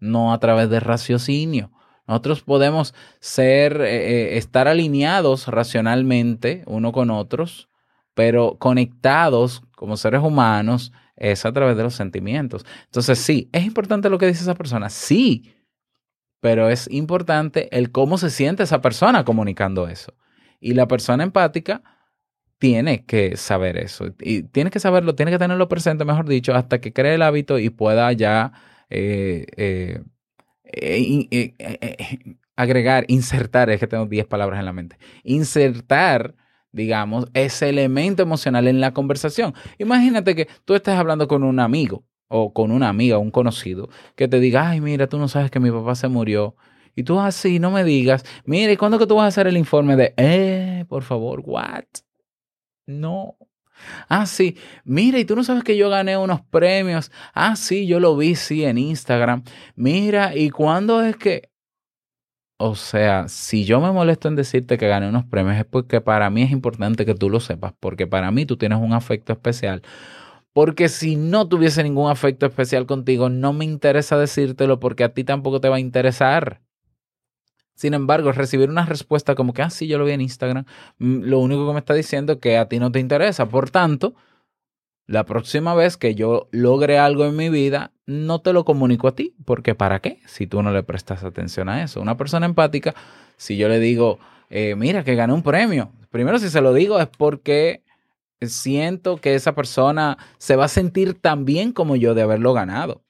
no 0.00 0.32
a 0.32 0.40
través 0.40 0.70
del 0.70 0.80
raciocinio. 0.80 1.70
Nosotros 2.06 2.42
podemos 2.42 2.94
ser, 3.20 3.80
eh, 3.80 4.34
eh, 4.34 4.38
estar 4.38 4.68
alineados 4.68 5.46
racionalmente 5.46 6.64
uno 6.66 6.92
con 6.92 7.10
otros, 7.10 7.68
pero 8.14 8.58
conectados 8.58 9.62
como 9.76 9.96
seres 9.96 10.20
humanos 10.20 10.92
es 11.16 11.44
a 11.46 11.52
través 11.52 11.76
de 11.76 11.84
los 11.84 11.94
sentimientos. 11.94 12.66
Entonces, 12.86 13.18
sí, 13.18 13.48
es 13.52 13.64
importante 13.64 14.10
lo 14.10 14.18
que 14.18 14.26
dice 14.26 14.42
esa 14.42 14.54
persona, 14.54 14.90
sí, 14.90 15.54
pero 16.40 16.68
es 16.68 16.90
importante 16.90 17.68
el 17.76 17.92
cómo 17.92 18.18
se 18.18 18.30
siente 18.30 18.64
esa 18.64 18.80
persona 18.80 19.24
comunicando 19.24 19.88
eso. 19.88 20.14
Y 20.60 20.74
la 20.74 20.88
persona 20.88 21.22
empática 21.22 21.82
tiene 22.58 23.04
que 23.04 23.36
saber 23.36 23.76
eso. 23.76 24.14
Y 24.20 24.44
tiene 24.44 24.70
que 24.70 24.80
saberlo, 24.80 25.14
tiene 25.14 25.32
que 25.32 25.38
tenerlo 25.38 25.68
presente, 25.68 26.04
mejor 26.04 26.28
dicho, 26.28 26.54
hasta 26.54 26.80
que 26.80 26.92
cree 26.92 27.14
el 27.14 27.22
hábito 27.22 27.58
y 27.58 27.70
pueda 27.70 28.12
ya 28.12 28.52
eh, 28.88 29.46
eh, 29.56 30.02
eh, 30.72 31.28
eh, 31.30 31.54
eh, 31.58 32.36
agregar, 32.56 33.04
insertar, 33.08 33.70
es 33.70 33.80
que 33.80 33.86
tengo 33.86 34.06
10 34.06 34.26
palabras 34.26 34.58
en 34.58 34.66
la 34.66 34.72
mente, 34.72 34.98
insertar, 35.24 36.34
digamos, 36.72 37.26
ese 37.34 37.68
elemento 37.68 38.22
emocional 38.22 38.68
en 38.68 38.80
la 38.80 38.92
conversación. 38.92 39.54
Imagínate 39.78 40.34
que 40.34 40.48
tú 40.64 40.74
estés 40.74 40.94
hablando 40.94 41.28
con 41.28 41.44
un 41.44 41.60
amigo 41.60 42.04
o 42.28 42.52
con 42.52 42.70
una 42.70 42.88
amiga, 42.88 43.18
un 43.18 43.30
conocido, 43.30 43.88
que 44.16 44.26
te 44.28 44.40
diga, 44.40 44.70
ay, 44.70 44.80
mira, 44.80 45.06
tú 45.06 45.18
no 45.18 45.28
sabes 45.28 45.50
que 45.50 45.60
mi 45.60 45.70
papá 45.70 45.94
se 45.94 46.08
murió. 46.08 46.56
Y 46.94 47.04
tú 47.04 47.20
así, 47.20 47.58
no 47.58 47.70
me 47.70 47.84
digas, 47.84 48.24
mira, 48.44 48.72
¿y 48.72 48.76
cuándo 48.76 48.98
que 48.98 49.06
tú 49.06 49.16
vas 49.16 49.24
a 49.24 49.28
hacer 49.28 49.46
el 49.46 49.56
informe 49.56 49.96
de, 49.96 50.14
eh, 50.16 50.84
por 50.88 51.02
favor, 51.02 51.42
what? 51.44 51.84
No. 52.86 53.36
Ah, 54.08 54.26
sí. 54.26 54.56
Mira, 54.84 55.18
y 55.18 55.24
tú 55.24 55.36
no 55.36 55.44
sabes 55.44 55.64
que 55.64 55.76
yo 55.76 55.90
gané 55.90 56.16
unos 56.16 56.40
premios. 56.42 57.10
Ah, 57.34 57.56
sí, 57.56 57.86
yo 57.86 58.00
lo 58.00 58.16
vi, 58.16 58.34
sí, 58.34 58.64
en 58.64 58.78
Instagram. 58.78 59.44
Mira, 59.76 60.36
¿y 60.36 60.50
cuándo 60.50 61.02
es 61.02 61.16
que... 61.16 61.50
O 62.58 62.76
sea, 62.76 63.26
si 63.28 63.64
yo 63.64 63.80
me 63.80 63.90
molesto 63.90 64.28
en 64.28 64.36
decirte 64.36 64.78
que 64.78 64.86
gané 64.86 65.08
unos 65.08 65.24
premios 65.24 65.56
es 65.56 65.64
porque 65.64 66.00
para 66.00 66.30
mí 66.30 66.42
es 66.42 66.52
importante 66.52 67.04
que 67.04 67.14
tú 67.14 67.28
lo 67.28 67.40
sepas, 67.40 67.72
porque 67.80 68.06
para 68.06 68.30
mí 68.30 68.46
tú 68.46 68.56
tienes 68.56 68.78
un 68.78 68.92
afecto 68.92 69.32
especial. 69.32 69.82
Porque 70.52 70.88
si 70.88 71.16
no 71.16 71.48
tuviese 71.48 71.82
ningún 71.82 72.10
afecto 72.10 72.46
especial 72.46 72.86
contigo, 72.86 73.28
no 73.30 73.52
me 73.52 73.64
interesa 73.64 74.18
decírtelo 74.18 74.80
porque 74.80 75.04
a 75.04 75.14
ti 75.14 75.24
tampoco 75.24 75.60
te 75.60 75.68
va 75.68 75.76
a 75.76 75.80
interesar. 75.80 76.62
Sin 77.74 77.94
embargo, 77.94 78.32
recibir 78.32 78.70
una 78.70 78.86
respuesta 78.86 79.34
como 79.34 79.52
que, 79.52 79.62
ah, 79.62 79.70
sí, 79.70 79.86
yo 79.86 79.98
lo 79.98 80.04
vi 80.04 80.12
en 80.12 80.20
Instagram, 80.20 80.64
mm, 80.98 81.22
lo 81.22 81.38
único 81.40 81.66
que 81.66 81.72
me 81.72 81.78
está 81.80 81.94
diciendo 81.94 82.34
es 82.34 82.38
que 82.38 82.58
a 82.58 82.68
ti 82.68 82.78
no 82.78 82.92
te 82.92 83.00
interesa. 83.00 83.48
Por 83.48 83.70
tanto, 83.70 84.14
la 85.06 85.24
próxima 85.24 85.74
vez 85.74 85.96
que 85.96 86.14
yo 86.14 86.48
logre 86.52 86.98
algo 86.98 87.24
en 87.24 87.36
mi 87.36 87.48
vida, 87.48 87.92
no 88.06 88.40
te 88.40 88.52
lo 88.52 88.64
comunico 88.64 89.08
a 89.08 89.14
ti, 89.14 89.34
porque 89.44 89.74
¿para 89.74 90.00
qué? 90.00 90.20
Si 90.26 90.46
tú 90.46 90.62
no 90.62 90.72
le 90.72 90.82
prestas 90.82 91.24
atención 91.24 91.68
a 91.68 91.82
eso. 91.82 92.00
Una 92.00 92.16
persona 92.16 92.46
empática, 92.46 92.94
si 93.36 93.56
yo 93.56 93.68
le 93.68 93.78
digo, 93.78 94.18
eh, 94.50 94.74
mira, 94.76 95.04
que 95.04 95.14
gané 95.14 95.32
un 95.32 95.42
premio, 95.42 95.92
primero 96.10 96.38
si 96.38 96.48
se 96.50 96.60
lo 96.60 96.72
digo 96.72 97.00
es 97.00 97.08
porque 97.08 97.82
siento 98.40 99.16
que 99.16 99.34
esa 99.34 99.54
persona 99.54 100.18
se 100.38 100.56
va 100.56 100.66
a 100.66 100.68
sentir 100.68 101.14
tan 101.14 101.44
bien 101.44 101.72
como 101.72 101.96
yo 101.96 102.14
de 102.14 102.22
haberlo 102.22 102.52
ganado. 102.52 103.02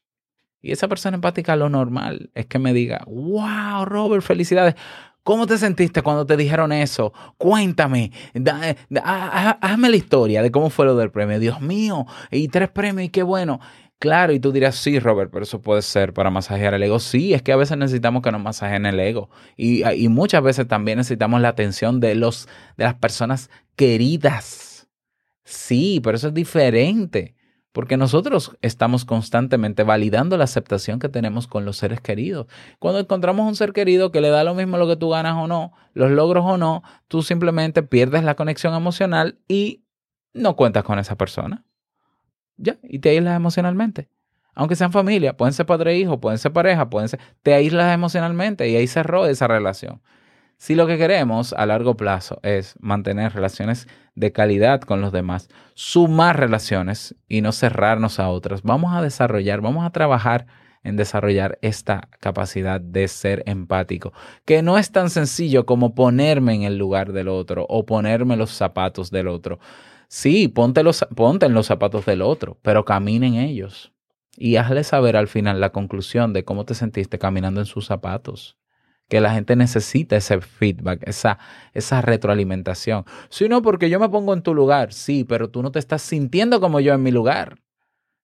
Y 0.63 0.73
esa 0.73 0.89
persona 0.89 1.17
empática, 1.17 1.57
lo 1.57 1.69
normal 1.69 2.31
es 2.35 2.47
que 2.47 2.59
me 2.59 2.73
diga, 2.73 3.05
wow, 3.07 3.85
Robert, 3.85 4.23
felicidades. 4.25 4.75
¿Cómo 5.25 5.47
te 5.47 5.59
sentiste 5.59 6.03
cuando 6.03 6.27
te 6.27 6.37
dijeron 6.37 6.73
eso? 6.73 7.13
Cuéntame, 7.37 8.11
da- 8.35 8.75
da- 8.89 9.03
ha- 9.05 9.51
ha- 9.51 9.59
hazme 9.61 9.91
la 9.91 9.97
historia 9.97 10.43
de 10.43 10.51
cómo 10.51 10.71
fue 10.71 10.87
lo 10.87 10.97
del 10.97 11.11
premio. 11.11 11.39
Dios 11.39 11.61
mío, 11.61 12.07
y 12.31 12.49
tres 12.49 12.71
premios, 12.71 13.07
y 13.07 13.09
qué 13.11 13.23
bueno. 13.23 13.61
Claro, 14.01 14.33
y 14.33 14.41
tú 14.41 14.51
dirás, 14.51 14.75
sí, 14.75 14.99
Robert, 14.99 15.31
pero 15.33 15.45
eso 15.45 15.63
puede 15.63 15.81
ser 15.83 16.13
para 16.13 16.29
masajear 16.31 16.75
el 16.75 16.83
ego. 16.83 16.99
Sí, 16.99 17.35
es 17.35 17.43
que 17.43 17.53
a 17.53 17.57
veces 17.57 17.79
necesitamos 17.79 18.23
que 18.23 18.33
nos 18.33 18.43
masajeen 18.43 18.85
el 18.85 18.99
ego. 18.99 19.31
Y, 19.57 19.85
muchas 20.09 20.43
veces 20.43 20.67
también 20.67 20.99
necesitamos 20.99 21.41
la 21.41 21.49
atención 21.51 22.01
de, 22.01 22.17
de 22.17 22.23
las 22.79 22.95
personas 22.95 23.49
queridas. 23.77 24.89
Sí, 25.45 26.01
pero 26.03 26.17
eso 26.17 26.29
es 26.29 26.35
diferente. 26.35 27.37
Porque 27.73 27.97
nosotros 27.97 28.57
estamos 28.61 29.05
constantemente 29.05 29.83
validando 29.83 30.37
la 30.37 30.45
aceptación 30.45 30.99
que 30.99 31.09
tenemos 31.09 31.47
con 31.47 31.65
los 31.65 31.79
seres 31.79 32.01
queridos. 32.01 32.47
Cuando 32.79 33.01
encontramos 33.01 33.47
un 33.49 33.57
ser 33.57 33.73
querido 33.73 34.13
que 34.13 34.21
le 34.21 34.29
da 34.29 34.45
lo 34.45 34.55
mismo 34.55 34.77
lo 34.77 34.87
que 34.87 34.97
tú 34.97 35.09
ganas 35.09 35.37
o 35.37 35.49
no, 35.49 35.73
los 35.95 36.11
logros 36.11 36.45
o 36.47 36.59
no, 36.59 36.83
tú 37.09 37.23
simplemente 37.23 37.83
pierdes 37.83 38.25
la 38.25 38.35
conexión 38.35 38.75
emocional 38.75 39.39
y 39.49 39.85
no 40.35 40.55
cuentas 40.55 40.85
con 40.85 40.99
esa 40.99 41.17
persona. 41.17 41.65
Ya, 42.59 42.79
y 42.83 42.99
te 42.99 43.11
aíslas 43.11 43.37
emocionalmente. 43.37 44.09
Aunque 44.55 44.77
sean 44.77 44.93
familia, 44.93 45.37
pueden 45.37 45.55
ser 45.55 45.65
padre 45.65 45.93
e 45.93 45.99
hijo, 45.99 46.21
pueden 46.21 46.39
ser 46.39 46.53
pareja, 46.53 46.91
pueden 46.91 47.09
ser... 47.09 47.21
Te 47.43 47.55
aíslas 47.55 47.95
emocionalmente 47.95 48.69
y 48.69 48.77
ahí 48.77 48.87
cerró 48.87 49.27
esa 49.27 49.49
relación. 49.49 50.03
Si 50.63 50.77
lo 50.77 50.87
que 50.87 50.97
queremos 50.97 51.53
a 51.55 51.67
largo 51.67 51.97
plazo 51.97 52.39
es 52.45 52.77
mantener 52.79 53.33
relaciones 53.33 53.89
de 54.15 54.31
calidad 54.31 54.81
con 54.81 55.01
los 55.01 55.11
demás, 55.11 55.49
sumar 55.75 56.39
relaciones 56.39 57.17
y 57.27 57.41
no 57.41 57.51
cerrarnos 57.51 58.21
a 58.21 58.29
otras, 58.29 58.63
vamos 58.63 58.95
a 58.95 59.03
desarrollar, 59.03 59.61
vamos 59.61 59.85
a 59.85 59.91
trabajar 59.91 60.47
en 60.85 60.95
desarrollar 60.95 61.59
esta 61.63 62.09
capacidad 62.21 62.81
de 62.81 63.09
ser 63.09 63.43
empático, 63.47 64.13
que 64.45 64.63
no 64.63 64.79
es 64.79 64.93
tan 64.93 65.11
sencillo 65.11 65.67
como 65.67 65.97
ponerme 65.97 66.55
en 66.55 66.63
el 66.63 66.79
lugar 66.79 67.13
del 67.13 67.27
otro 67.27 67.67
o 67.69 67.85
ponerme 67.85 68.37
los 68.37 68.53
zapatos 68.53 69.11
del 69.11 69.27
otro. 69.27 69.59
Sí, 70.07 70.47
ponte, 70.47 70.85
los, 70.85 71.05
ponte 71.17 71.47
en 71.47 71.55
los 71.55 71.67
zapatos 71.67 72.07
del 72.07 72.23
otro, 72.23 72.57
pero 72.63 72.85
camina 72.85 73.27
en 73.27 73.35
ellos 73.35 73.93
y 74.37 74.55
hazle 74.55 74.85
saber 74.85 75.17
al 75.17 75.27
final 75.27 75.61
la 75.61 75.73
conclusión 75.73 76.33
de 76.33 76.45
cómo 76.45 76.65
te 76.65 76.75
sentiste 76.77 77.19
caminando 77.19 77.59
en 77.59 77.67
sus 77.67 77.87
zapatos 77.87 78.62
que 79.13 79.21
la 79.21 79.35
gente 79.35 79.57
necesita 79.57 80.17
ese 80.17 80.41
feedback, 80.41 81.07
esa, 81.07 81.39
esa 81.75 82.01
retroalimentación. 82.01 83.05
Si 83.29 83.47
no, 83.47 83.61
porque 83.61 83.91
yo 83.91 84.01
me 84.01 84.09
pongo 84.09 84.33
en 84.33 84.41
tu 84.41 84.55
lugar, 84.55 84.95
sí, 84.95 85.23
pero 85.23 85.51
tú 85.51 85.63
no 85.63 85.71
te 85.71 85.79
estás 85.79 86.01
sintiendo 86.01 86.63
como 86.63 86.81
yo 86.81 86.95
en 86.95 87.03
mi 87.03 87.11
lugar. 87.11 87.59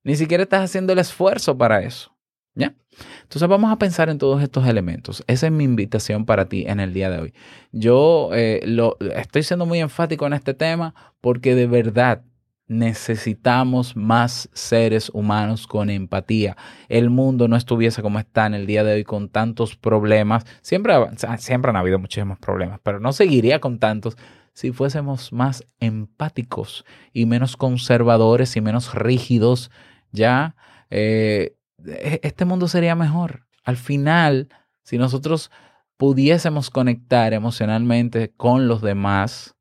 Ni 0.02 0.16
siquiera 0.16 0.44
estás 0.44 0.64
haciendo 0.64 0.94
el 0.94 0.98
esfuerzo 0.98 1.58
para 1.58 1.82
eso. 1.82 2.16
¿Ya? 2.54 2.74
Entonces 3.20 3.46
vamos 3.46 3.70
a 3.70 3.76
pensar 3.76 4.08
en 4.08 4.16
todos 4.16 4.42
estos 4.42 4.66
elementos. 4.66 5.22
Esa 5.26 5.48
es 5.48 5.52
mi 5.52 5.64
invitación 5.64 6.24
para 6.24 6.46
ti 6.46 6.64
en 6.66 6.80
el 6.80 6.94
día 6.94 7.10
de 7.10 7.20
hoy. 7.20 7.34
Yo 7.70 8.30
eh, 8.32 8.62
lo, 8.64 8.96
estoy 9.14 9.42
siendo 9.42 9.66
muy 9.66 9.80
enfático 9.80 10.26
en 10.26 10.32
este 10.32 10.54
tema 10.54 10.94
porque 11.20 11.54
de 11.54 11.66
verdad 11.66 12.22
necesitamos 12.68 13.96
más 13.96 14.48
seres 14.52 15.10
humanos 15.12 15.66
con 15.66 15.90
empatía. 15.90 16.56
El 16.88 17.10
mundo 17.10 17.48
no 17.48 17.56
estuviese 17.56 18.02
como 18.02 18.18
está 18.18 18.46
en 18.46 18.54
el 18.54 18.66
día 18.66 18.84
de 18.84 18.94
hoy 18.94 19.04
con 19.04 19.30
tantos 19.30 19.74
problemas. 19.76 20.44
Siempre, 20.62 20.94
siempre 21.38 21.70
han 21.70 21.76
habido 21.76 21.98
muchísimos 21.98 22.38
problemas, 22.38 22.78
pero 22.82 23.00
no 23.00 23.12
seguiría 23.12 23.58
con 23.58 23.78
tantos 23.78 24.16
si 24.52 24.72
fuésemos 24.72 25.32
más 25.32 25.64
empáticos 25.78 26.84
y 27.12 27.26
menos 27.26 27.56
conservadores 27.56 28.56
y 28.56 28.60
menos 28.60 28.92
rígidos, 28.92 29.70
ya 30.10 30.56
eh, 30.90 31.54
e- 31.86 32.20
este 32.24 32.44
mundo 32.44 32.66
sería 32.66 32.96
mejor. 32.96 33.46
Al 33.64 33.76
final, 33.76 34.48
si 34.82 34.98
nosotros 34.98 35.52
pudiésemos 35.96 36.70
conectar 36.70 37.32
emocionalmente 37.34 38.32
con 38.36 38.66
los 38.66 38.82
demás, 38.82 39.54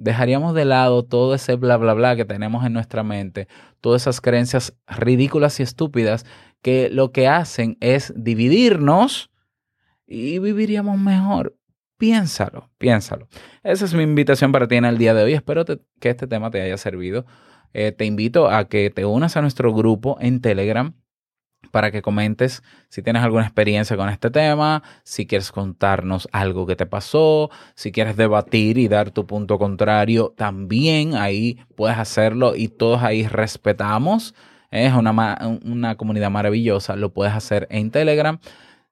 dejaríamos 0.00 0.54
de 0.54 0.64
lado 0.64 1.04
todo 1.04 1.34
ese 1.34 1.56
bla, 1.56 1.76
bla, 1.76 1.92
bla 1.94 2.16
que 2.16 2.24
tenemos 2.24 2.64
en 2.64 2.72
nuestra 2.72 3.02
mente, 3.02 3.48
todas 3.80 4.02
esas 4.02 4.20
creencias 4.20 4.74
ridículas 4.88 5.60
y 5.60 5.62
estúpidas 5.62 6.24
que 6.62 6.88
lo 6.90 7.12
que 7.12 7.28
hacen 7.28 7.76
es 7.80 8.12
dividirnos 8.16 9.30
y 10.06 10.38
viviríamos 10.38 10.98
mejor. 10.98 11.56
Piénsalo, 11.98 12.70
piénsalo. 12.78 13.28
Esa 13.62 13.84
es 13.84 13.92
mi 13.92 14.02
invitación 14.02 14.52
para 14.52 14.66
ti 14.66 14.76
en 14.76 14.86
el 14.86 14.96
día 14.96 15.12
de 15.12 15.22
hoy. 15.22 15.34
Espero 15.34 15.64
que 15.66 16.08
este 16.08 16.26
tema 16.26 16.50
te 16.50 16.62
haya 16.62 16.78
servido. 16.78 17.26
Eh, 17.74 17.92
te 17.92 18.06
invito 18.06 18.48
a 18.48 18.68
que 18.68 18.90
te 18.90 19.04
unas 19.04 19.36
a 19.36 19.42
nuestro 19.42 19.72
grupo 19.74 20.16
en 20.20 20.40
Telegram 20.40 20.94
para 21.70 21.90
que 21.90 22.02
comentes 22.02 22.62
si 22.88 23.02
tienes 23.02 23.22
alguna 23.22 23.44
experiencia 23.44 23.96
con 23.96 24.08
este 24.08 24.30
tema, 24.30 24.82
si 25.04 25.26
quieres 25.26 25.52
contarnos 25.52 26.28
algo 26.32 26.66
que 26.66 26.76
te 26.76 26.86
pasó, 26.86 27.50
si 27.74 27.92
quieres 27.92 28.16
debatir 28.16 28.78
y 28.78 28.88
dar 28.88 29.10
tu 29.10 29.26
punto 29.26 29.58
contrario, 29.58 30.34
también 30.36 31.14
ahí 31.14 31.58
puedes 31.76 31.98
hacerlo 31.98 32.56
y 32.56 32.68
todos 32.68 33.02
ahí 33.02 33.26
respetamos. 33.26 34.34
Es 34.70 34.92
una, 34.92 35.38
una 35.64 35.96
comunidad 35.96 36.30
maravillosa, 36.30 36.96
lo 36.96 37.12
puedes 37.12 37.34
hacer 37.34 37.66
en 37.70 37.90
Telegram. 37.90 38.38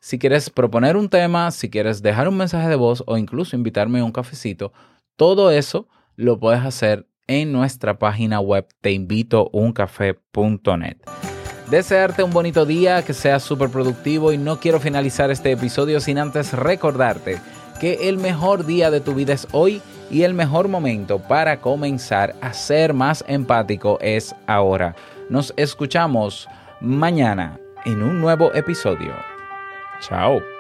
Si 0.01 0.19
quieres 0.19 0.51
proponer 0.51 0.97
un 0.97 1.09
tema, 1.09 1.51
si 1.51 1.71
quieres 1.71 2.03
dejar 2.03 2.29
un 2.29 2.37
mensaje 2.37 2.69
de 2.69 2.77
voz 2.77 3.03
o 3.07 3.17
incluso 3.17 3.57
invitarme 3.57 4.01
a 4.01 4.05
un 4.05 4.13
cafecito, 4.13 4.73
todo 5.17 5.51
eso 5.51 5.89
lo 6.15 6.39
puedes 6.39 6.65
hacer 6.65 7.09
en 7.29 7.53
nuestra 7.53 7.99
página 7.99 8.41
web 8.41 8.67
teinvitouncafé.net. 8.81 11.28
Desearte 11.71 12.23
un 12.23 12.31
bonito 12.31 12.65
día, 12.65 13.05
que 13.05 13.13
sea 13.13 13.39
súper 13.39 13.69
productivo 13.69 14.33
y 14.33 14.39
no 14.39 14.59
quiero 14.59 14.81
finalizar 14.81 15.31
este 15.31 15.53
episodio 15.53 16.01
sin 16.01 16.19
antes 16.19 16.55
recordarte 16.55 17.41
que 17.79 18.09
el 18.09 18.17
mejor 18.17 18.65
día 18.65 18.91
de 18.91 19.03
tu 19.03 19.15
vida 19.15 19.35
es 19.35 19.47
hoy 19.53 19.83
y 20.11 20.23
el 20.23 20.33
mejor 20.33 20.69
momento 20.69 21.19
para 21.19 21.61
comenzar 21.61 22.35
a 22.41 22.55
ser 22.55 22.95
más 22.95 23.23
empático 23.29 23.99
es 24.01 24.35
ahora. 24.47 24.97
Nos 25.29 25.53
escuchamos 25.59 26.49
mañana 26.81 27.61
en 27.85 28.03
un 28.03 28.19
nuevo 28.19 28.51
episodio. 28.55 29.13
Chao. 30.01 30.58